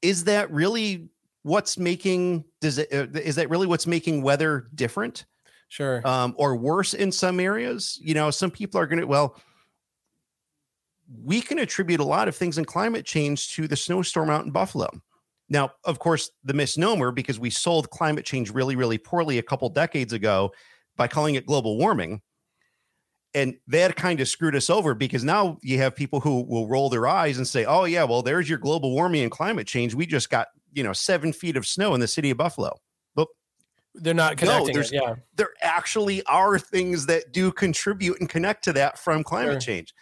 [0.02, 1.08] is that really
[1.42, 5.24] what's making does it uh, that really what's making weather different
[5.68, 6.06] sure.
[6.06, 7.98] um, or worse in some areas?
[8.02, 9.36] You know some people are gonna well
[11.24, 14.50] we can attribute a lot of things in climate change to the snowstorm out in
[14.50, 14.88] buffalo
[15.52, 19.68] now of course the misnomer because we sold climate change really really poorly a couple
[19.68, 20.50] decades ago
[20.96, 22.20] by calling it global warming
[23.34, 26.90] and that kind of screwed us over because now you have people who will roll
[26.90, 29.94] their eyes and say, "Oh yeah, well there's your global warming and climate change.
[29.94, 32.78] We just got you know seven feet of snow in the city of Buffalo."
[33.14, 33.28] But
[33.94, 34.74] they're not connecting.
[34.74, 39.24] No, it, yeah, there actually are things that do contribute and connect to that from
[39.24, 39.74] climate sure.
[39.74, 39.94] change,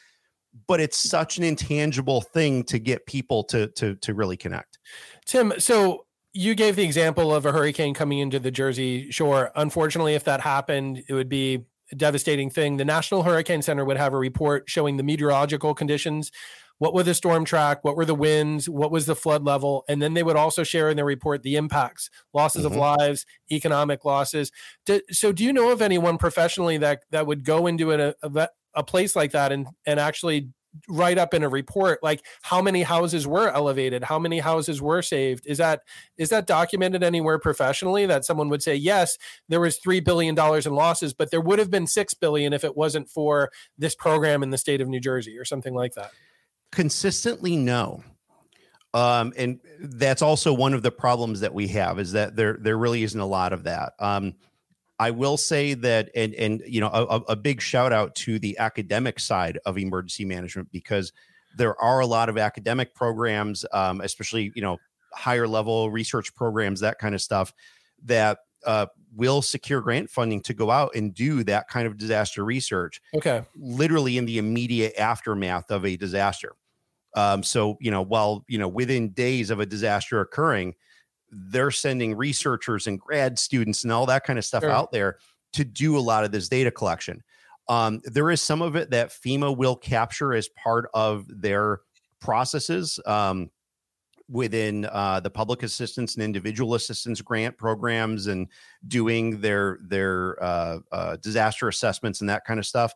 [0.67, 4.79] but it's such an intangible thing to get people to to to really connect.
[5.27, 9.51] Tim, so you gave the example of a hurricane coming into the Jersey Shore.
[9.57, 12.77] Unfortunately, if that happened, it would be a devastating thing.
[12.77, 16.31] The National Hurricane Center would have a report showing the meteorological conditions.
[16.79, 17.85] What were the storm track?
[17.85, 18.69] What were the winds?
[18.69, 19.85] What was the flood level?
[19.87, 22.73] And then they would also share in their report the impacts, losses mm-hmm.
[22.73, 24.51] of lives, economic losses.
[24.87, 28.49] Do, so, do you know of anyone professionally that that would go into an a,
[28.75, 30.49] a place like that and and actually
[30.89, 35.03] write up in a report like how many houses were elevated how many houses were
[35.03, 35.47] saved?
[35.47, 35.81] Is that
[36.17, 40.67] is that documented anywhere professionally that someone would say yes there was 3 billion dollars
[40.67, 44.43] in losses but there would have been 6 billion if it wasn't for this program
[44.43, 46.13] in the state of New Jersey or something like that?
[46.71, 48.05] Consistently no.
[48.93, 52.77] Um, and that's also one of the problems that we have is that there there
[52.77, 53.93] really isn't a lot of that.
[53.99, 54.35] Um,
[55.01, 58.59] I will say that, and and you know, a, a, big shout out to the
[58.59, 61.11] academic side of emergency management because
[61.57, 64.77] there are a lot of academic programs, um, especially you know
[65.15, 67.55] higher level research programs, that kind of stuff,
[68.05, 68.87] that uh,
[69.17, 73.01] will secure grant funding to go out and do that kind of disaster research.
[73.15, 76.57] Okay, literally in the immediate aftermath of a disaster.
[77.17, 80.75] Um, so you know, while you know within days of a disaster occurring
[81.31, 84.71] they're sending researchers and grad students and all that kind of stuff sure.
[84.71, 85.19] out there
[85.53, 87.23] to do a lot of this data collection.
[87.69, 91.81] Um, there is some of it that FEMA will capture as part of their
[92.21, 93.51] processes um,
[94.29, 98.49] within uh, the public assistance and individual assistance grant programs and
[98.89, 102.93] doing their their uh, uh, disaster assessments and that kind of stuff.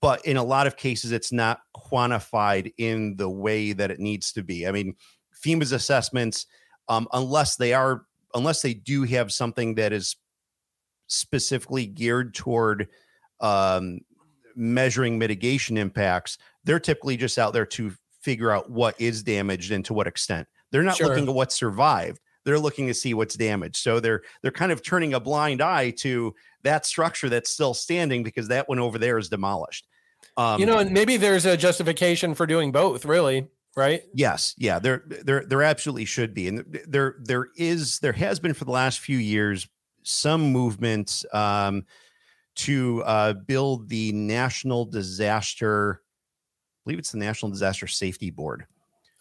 [0.00, 4.32] But in a lot of cases, it's not quantified in the way that it needs
[4.32, 4.66] to be.
[4.66, 4.94] I mean,
[5.44, 6.46] FEMA's assessments
[6.88, 8.04] um, unless they are
[8.34, 10.16] unless they do have something that is
[11.06, 12.88] specifically geared toward
[13.40, 14.00] um,
[14.56, 16.38] measuring mitigation impacts.
[16.64, 20.48] They're typically just out there to figure out what is damaged and to what extent.
[20.70, 21.08] They're not sure.
[21.08, 22.20] looking at what survived.
[22.44, 23.76] they're looking to see what's damaged.
[23.76, 28.22] So they're they're kind of turning a blind eye to that structure that's still standing
[28.22, 29.86] because that one over there is demolished.
[30.36, 33.46] Um, you know, and maybe there's a justification for doing both, really,
[33.76, 34.02] right?
[34.12, 38.54] Yes, yeah, there there there absolutely should be, and there there is there has been
[38.54, 39.68] for the last few years
[40.02, 41.84] some movement um,
[42.54, 46.00] to uh, build the national disaster.
[46.02, 48.66] I believe it's the National Disaster Safety Board.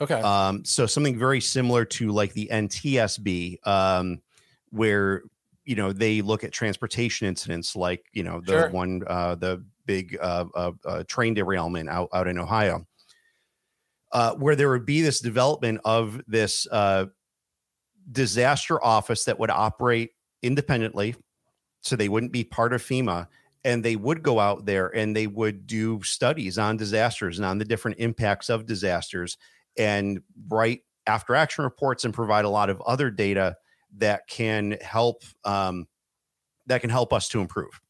[0.01, 0.19] Okay.
[0.21, 4.21] Um, so something very similar to like the NTSB, um,
[4.71, 5.23] where
[5.63, 8.69] you know they look at transportation incidents, like you know the sure.
[8.69, 12.85] one, uh, the big uh, uh, uh, train derailment out out in Ohio,
[14.13, 17.05] uh, where there would be this development of this uh,
[18.11, 20.11] disaster office that would operate
[20.41, 21.15] independently,
[21.81, 23.27] so they wouldn't be part of FEMA,
[23.63, 27.57] and they would go out there and they would do studies on disasters and on
[27.57, 29.37] the different impacts of disasters
[29.77, 33.55] and write after action reports and provide a lot of other data
[33.97, 35.87] that can help um,
[36.67, 37.81] that can help us to improve.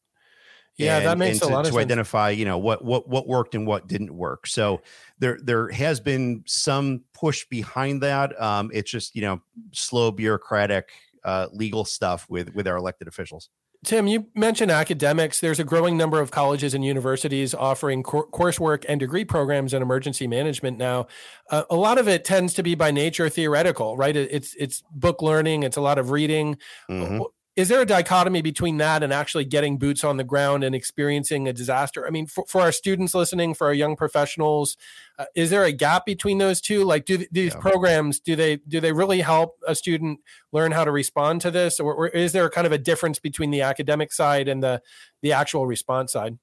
[0.76, 1.74] Yeah, and, that makes to, a lot to of sense.
[1.76, 4.46] To identify, you know, what what what worked and what didn't work.
[4.46, 4.80] So
[5.18, 8.40] there there has been some push behind that.
[8.40, 9.40] Um, it's just you know
[9.72, 10.90] slow bureaucratic
[11.24, 13.50] uh, legal stuff with with our elected officials.
[13.84, 15.40] Tim, you mentioned academics.
[15.40, 19.82] There's a growing number of colleges and universities offering cor- coursework and degree programs in
[19.82, 21.06] emergency management now.
[21.50, 24.16] Uh, a lot of it tends to be by nature theoretical, right?
[24.16, 25.62] It, it's it's book learning.
[25.62, 26.56] It's a lot of reading.
[26.90, 27.22] Mm-hmm
[27.56, 31.46] is there a dichotomy between that and actually getting boots on the ground and experiencing
[31.46, 32.06] a disaster?
[32.06, 34.76] I mean for, for our students listening for our young professionals
[35.18, 36.84] uh, is there a gap between those two?
[36.84, 37.60] Like do these yeah.
[37.60, 40.20] programs do they do they really help a student
[40.52, 41.78] learn how to respond to this?
[41.78, 44.82] Or, or, is there kind of a difference between the academic side and the
[45.22, 46.38] the actual response side?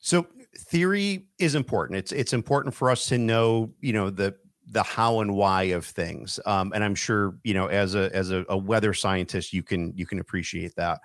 [0.00, 0.26] So
[0.56, 1.98] theory is important.
[1.98, 4.34] It's it's important for us to know you know the
[4.70, 8.30] the how and why of things um, and i'm sure you know as a as
[8.30, 11.00] a, a, weather scientist you can you can appreciate that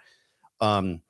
[0.61, 1.01] um,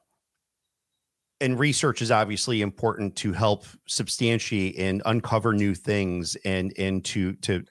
[1.41, 7.33] and research is obviously important to help substantiate and uncover new things and and to
[7.35, 7.63] to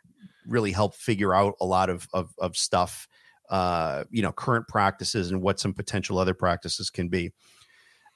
[0.46, 3.06] really help figure out a lot of of, of stuff
[3.50, 7.32] uh, you know current practices and what some potential other practices can be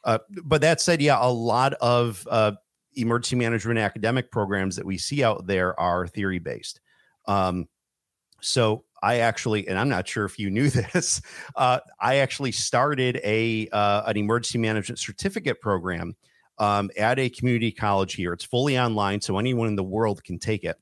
[0.05, 2.53] uh, but that said yeah a lot of uh,
[2.97, 6.81] emergency management academic programs that we see out there are theory based.
[7.27, 7.69] Um,
[8.41, 11.23] so I actually, and I'm not sure if you knew this,
[11.57, 16.17] uh, I actually started a uh, an emergency management certificate program
[16.59, 18.33] um, at a community college here.
[18.33, 20.77] It's fully online, so anyone in the world can take it.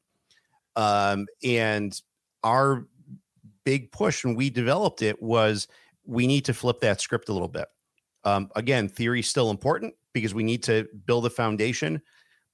[0.76, 2.00] Um, and
[2.42, 2.86] our
[3.64, 5.68] big push when we developed it was
[6.04, 7.66] we need to flip that script a little bit.
[8.24, 12.00] Um, again, theory is still important because we need to build a foundation,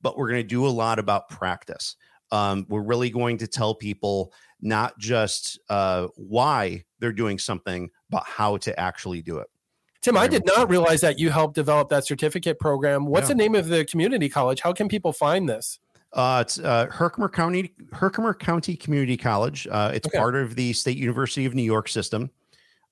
[0.03, 1.97] but we're going to do a lot about practice.
[2.33, 8.25] Um, we're really going to tell people not just uh, why they're doing something, but
[8.25, 9.49] how to actually do it.
[10.03, 13.07] Tim, I did not realize that you helped develop that certificate program.
[13.07, 13.35] What's yeah.
[13.35, 14.61] the name of the community college?
[14.61, 15.81] How can people find this?
[16.13, 19.67] Uh, it's uh, Herkimer County Herkimer County Community College.
[19.71, 20.17] Uh, it's okay.
[20.17, 22.31] part of the State University of New York system.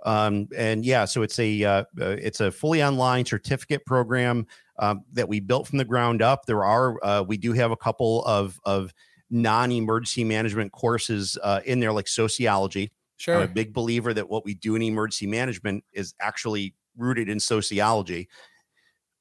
[0.05, 4.47] Um, and yeah, so it's a uh, uh, it's a fully online certificate program
[4.79, 6.47] um, that we built from the ground up.
[6.47, 8.93] There are uh, we do have a couple of of
[9.31, 12.93] non-emergency management courses uh, in there, like sociology.
[13.17, 17.29] Sure, I'm a big believer that what we do in emergency management is actually rooted
[17.29, 18.29] in sociology.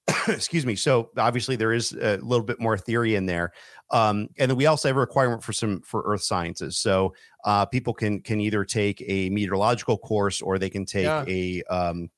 [0.28, 0.76] Excuse me.
[0.76, 3.54] So obviously there is a little bit more theory in there,
[3.91, 6.78] um, and then we also have a requirement for some for earth sciences.
[6.78, 7.14] So
[7.45, 11.24] uh, people can can either take a meteorological course or they can take yeah.
[11.28, 12.10] a um,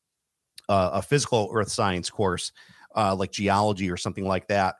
[0.67, 2.51] uh, a physical earth science course
[2.95, 4.75] uh, like geology or something like that,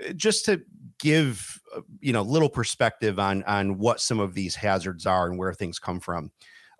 [0.00, 0.60] eh, just to
[0.98, 5.38] give uh, you know little perspective on on what some of these hazards are and
[5.38, 6.32] where things come from.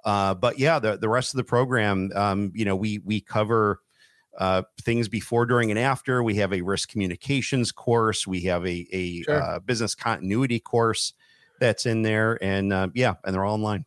[0.05, 3.81] Uh, but yeah, the the rest of the program, um, you know, we we cover
[4.41, 6.23] uh, things before, during, and after.
[6.23, 8.27] We have a risk communications course.
[8.27, 9.43] We have a a sure.
[9.43, 11.13] uh, business continuity course
[11.61, 13.85] that's in there, and uh, yeah, and they're all online.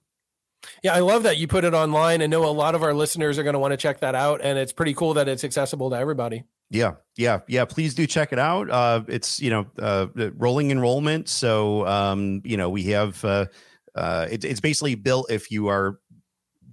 [0.82, 2.22] Yeah, I love that you put it online.
[2.22, 4.40] I know a lot of our listeners are going to want to check that out,
[4.42, 6.44] and it's pretty cool that it's accessible to everybody.
[6.70, 7.66] Yeah, yeah, yeah.
[7.66, 8.70] Please do check it out.
[8.70, 13.48] Uh, it's you know uh, rolling enrollment, so um, you know we have uh,
[13.96, 16.00] uh, it, it's basically built if you are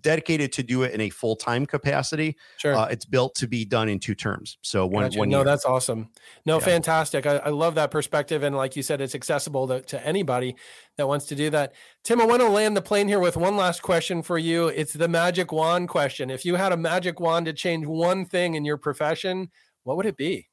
[0.02, 2.36] dedicated to do it in a full time capacity.
[2.58, 4.58] Sure, uh, it's built to be done in two terms.
[4.62, 5.18] So one, gotcha.
[5.18, 5.28] one.
[5.28, 5.44] No, year.
[5.44, 6.08] that's awesome.
[6.46, 6.64] No, yeah.
[6.64, 7.26] fantastic.
[7.26, 10.56] I, I, love that perspective, and like you said, it's accessible to, to anybody
[10.96, 11.74] that wants to do that.
[12.04, 14.68] Tim, I want to land the plane here with one last question for you.
[14.68, 16.30] It's the magic wand question.
[16.30, 19.50] If you had a magic wand to change one thing in your profession
[19.84, 20.48] what would it be?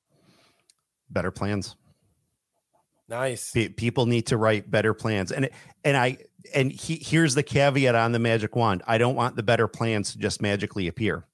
[1.09, 1.75] Better plans.
[3.09, 3.51] Nice.
[3.51, 5.49] P- people need to write better plans, and
[5.83, 6.17] and I
[6.53, 8.83] and he, here's the caveat on the magic wand.
[8.85, 11.25] I don't want the better plans to just magically appear.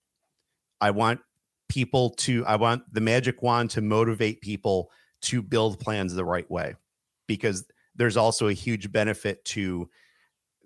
[0.79, 1.21] I want
[1.69, 2.45] people to.
[2.45, 6.75] I want the magic wand to motivate people to build plans the right way,
[7.27, 7.65] because
[7.95, 9.89] there's also a huge benefit to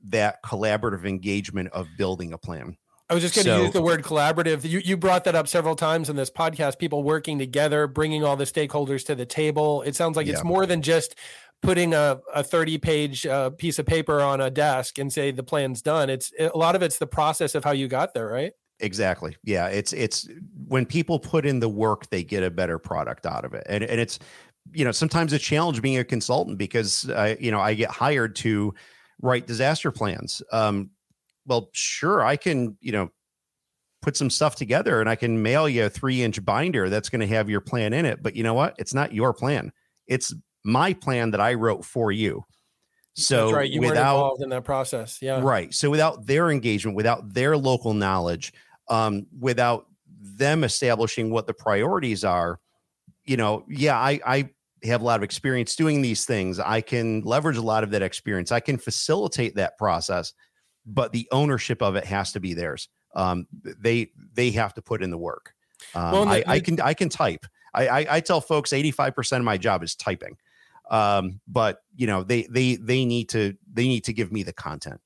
[0.09, 2.77] that collaborative engagement of building a plan.
[3.09, 4.69] I was just going to so, use the word collaborative.
[4.69, 6.77] You you brought that up several times in this podcast.
[6.77, 9.81] People working together, bringing all the stakeholders to the table.
[9.83, 10.33] It sounds like yeah.
[10.33, 11.15] it's more than just
[11.61, 15.43] putting a, a 30 page uh, piece of paper on a desk and say the
[15.43, 16.09] plan's done.
[16.09, 18.51] It's a lot of it's the process of how you got there, right?
[18.79, 19.35] Exactly.
[19.43, 19.67] Yeah.
[19.67, 20.27] It's it's
[20.67, 23.83] when people put in the work, they get a better product out of it, and
[23.83, 24.19] and it's
[24.73, 28.35] you know sometimes a challenge being a consultant because I you know I get hired
[28.37, 28.73] to
[29.21, 30.41] write disaster plans.
[30.51, 30.91] Um,
[31.47, 33.09] well, sure, I can, you know,
[34.01, 37.21] put some stuff together and I can mail you a three inch binder that's going
[37.21, 38.21] to have your plan in it.
[38.21, 38.75] But you know what?
[38.77, 39.71] It's not your plan.
[40.05, 40.33] It's
[40.63, 42.43] my plan that I wrote for you.
[43.15, 43.71] So that's right.
[43.71, 45.17] You without, weren't involved in that process.
[45.21, 45.41] Yeah.
[45.41, 45.73] Right.
[45.73, 48.53] So without their engagement, without their local knowledge,
[48.89, 49.87] um, without
[50.21, 52.59] them establishing what the priorities are,
[53.25, 54.49] you know, yeah, I, I
[54.83, 56.59] have a lot of experience doing these things.
[56.59, 58.51] I can leverage a lot of that experience.
[58.51, 60.33] I can facilitate that process
[60.87, 62.89] but the ownership of it has to be theirs.
[63.13, 65.53] Um, they they have to put in the work.
[65.93, 67.45] Um, well, I, I, can I can type.
[67.73, 70.37] I, I, I tell folks eighty five percent of my job is typing,
[70.89, 74.53] um, but you know they they they need to they need to give me the
[74.53, 75.01] content.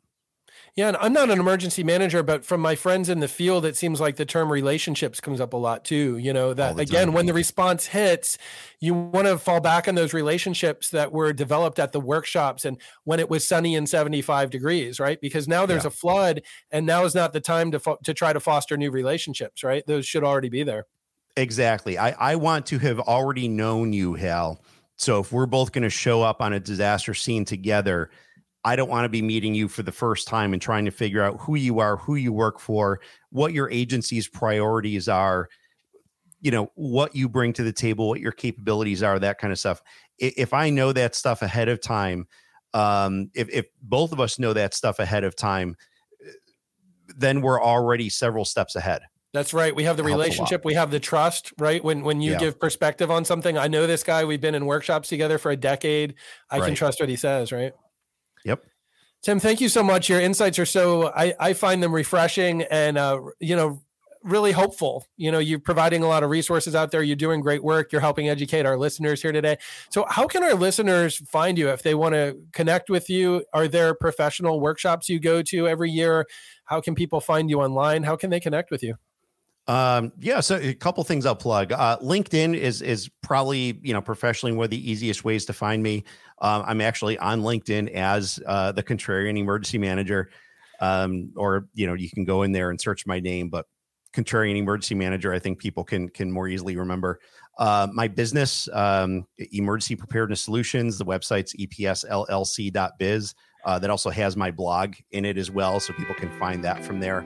[0.77, 3.75] Yeah, and I'm not an emergency manager, but from my friends in the field, it
[3.75, 6.17] seems like the term relationships comes up a lot too.
[6.17, 8.37] You know, that again, when the response hits,
[8.79, 12.77] you want to fall back on those relationships that were developed at the workshops and
[13.03, 15.19] when it was sunny and 75 degrees, right?
[15.19, 15.89] Because now there's yeah.
[15.89, 16.41] a flood,
[16.71, 19.85] and now is not the time to fo- to try to foster new relationships, right?
[19.85, 20.85] Those should already be there.
[21.35, 21.97] Exactly.
[21.97, 24.61] I, I want to have already known you, Hal.
[25.01, 28.11] So if we're both going to show up on a disaster scene together,
[28.63, 31.23] I don't want to be meeting you for the first time and trying to figure
[31.23, 33.01] out who you are, who you work for,
[33.31, 35.49] what your agency's priorities are,
[36.41, 39.59] you know, what you bring to the table, what your capabilities are, that kind of
[39.59, 39.81] stuff.
[40.19, 42.27] If I know that stuff ahead of time,
[42.73, 45.75] um, if, if both of us know that stuff ahead of time,
[47.17, 49.01] then we're already several steps ahead.
[49.33, 49.73] That's right.
[49.73, 50.65] We have the relationship.
[50.65, 51.81] We have the trust, right?
[51.81, 52.37] When when you yeah.
[52.37, 54.25] give perspective on something, I know this guy.
[54.25, 56.15] We've been in workshops together for a decade.
[56.49, 56.65] I right.
[56.65, 57.71] can trust what he says, right?
[58.45, 58.63] Yep.
[59.23, 60.09] Tim, thank you so much.
[60.09, 63.81] Your insights are so I, I find them refreshing and uh, you know
[64.23, 65.05] really hopeful.
[65.17, 67.03] You know, you're providing a lot of resources out there.
[67.03, 67.91] You're doing great work.
[67.91, 69.57] You're helping educate our listeners here today.
[69.89, 73.43] So, how can our listeners find you if they want to connect with you?
[73.53, 76.25] Are there professional workshops you go to every year?
[76.65, 78.03] How can people find you online?
[78.03, 78.95] How can they connect with you?
[79.67, 81.71] Um, yeah, so a couple things I'll plug.
[81.71, 85.81] Uh, LinkedIn is is probably you know professionally one of the easiest ways to find
[85.83, 86.03] me.
[86.41, 90.31] Um, I'm actually on LinkedIn as uh, the Contrarian Emergency Manager,
[90.79, 93.67] um, or you know you can go in there and search my name, but
[94.13, 97.19] Contrarian Emergency Manager, I think people can can more easily remember.
[97.59, 103.35] Uh, my business, um, Emergency Preparedness Solutions, the website's epsllc.biz.
[103.63, 106.83] Uh, that also has my blog in it as well, so people can find that
[106.83, 107.23] from there.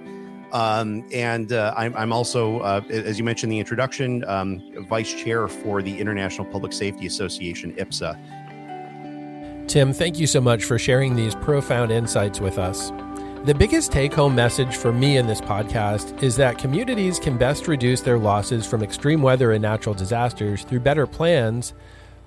[0.55, 5.13] Um, and uh, I'm, I'm, also, uh, as you mentioned in the introduction, um, vice
[5.13, 8.17] chair for the International Public Safety Association, IPSA.
[9.67, 12.91] Tim, thank you so much for sharing these profound insights with us.
[13.43, 17.67] The biggest take home message for me in this podcast is that communities can best
[17.67, 21.73] reduce their losses from extreme weather and natural disasters through better plans.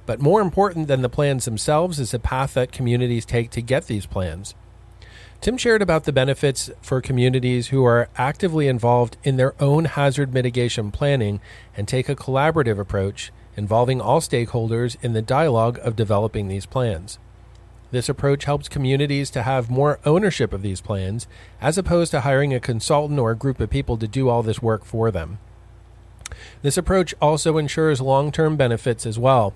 [0.05, 3.87] But more important than the plans themselves is the path that communities take to get
[3.87, 4.55] these plans.
[5.41, 10.35] Tim shared about the benefits for communities who are actively involved in their own hazard
[10.35, 11.41] mitigation planning
[11.77, 17.21] and take a collaborative approach involving all stakeholders in the dialogue of developing these plans.
[17.93, 21.29] This approach helps communities to have more ownership of these plans
[21.61, 24.61] as opposed to hiring a consultant or a group of people to do all this
[24.61, 25.39] work for them.
[26.63, 29.55] This approach also ensures long term benefits as well.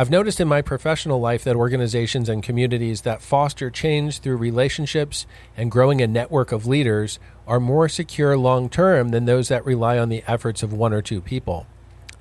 [0.00, 5.26] I've noticed in my professional life that organizations and communities that foster change through relationships
[5.56, 7.18] and growing a network of leaders
[7.48, 11.02] are more secure long term than those that rely on the efforts of one or
[11.02, 11.66] two people.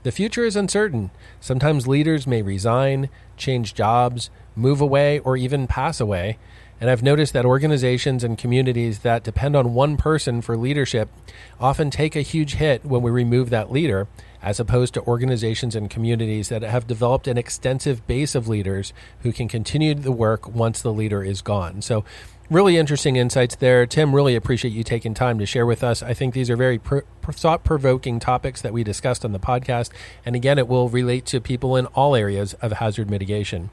[0.01, 1.11] The future is uncertain.
[1.39, 6.39] Sometimes leaders may resign, change jobs, move away, or even pass away.
[6.81, 11.09] And I've noticed that organizations and communities that depend on one person for leadership
[11.59, 14.07] often take a huge hit when we remove that leader,
[14.41, 19.31] as opposed to organizations and communities that have developed an extensive base of leaders who
[19.31, 21.81] can continue the work once the leader is gone.
[21.81, 22.03] So,
[22.49, 23.85] really interesting insights there.
[23.85, 26.01] Tim, really appreciate you taking time to share with us.
[26.01, 29.89] I think these are very pr- thought provoking topics that we discussed on the podcast.
[30.25, 33.69] And again, it will relate to people in all areas of hazard mitigation.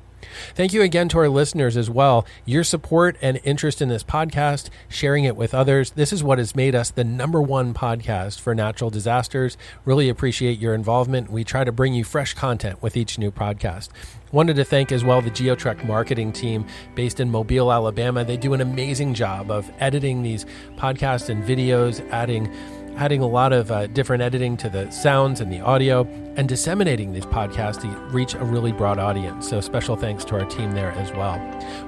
[0.54, 2.26] Thank you again to our listeners as well.
[2.44, 5.92] Your support and interest in this podcast, sharing it with others.
[5.92, 9.56] This is what has made us the number one podcast for natural disasters.
[9.84, 11.30] Really appreciate your involvement.
[11.30, 13.88] We try to bring you fresh content with each new podcast.
[14.32, 16.66] Wanted to thank as well the GeoTrek marketing team
[16.96, 18.24] based in Mobile, Alabama.
[18.24, 20.44] They do an amazing job of editing these
[20.76, 22.52] podcasts and videos, adding
[22.96, 27.12] adding a lot of uh, different editing to the sounds and the audio, and disseminating
[27.12, 29.48] these podcasts to reach a really broad audience.
[29.48, 31.38] So, special thanks to our team there as well.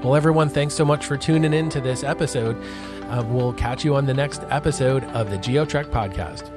[0.02, 2.56] Well, everyone, thanks so much for tuning in to this episode.
[3.04, 6.55] Uh, we'll catch you on the next episode of the GeoTrek podcast.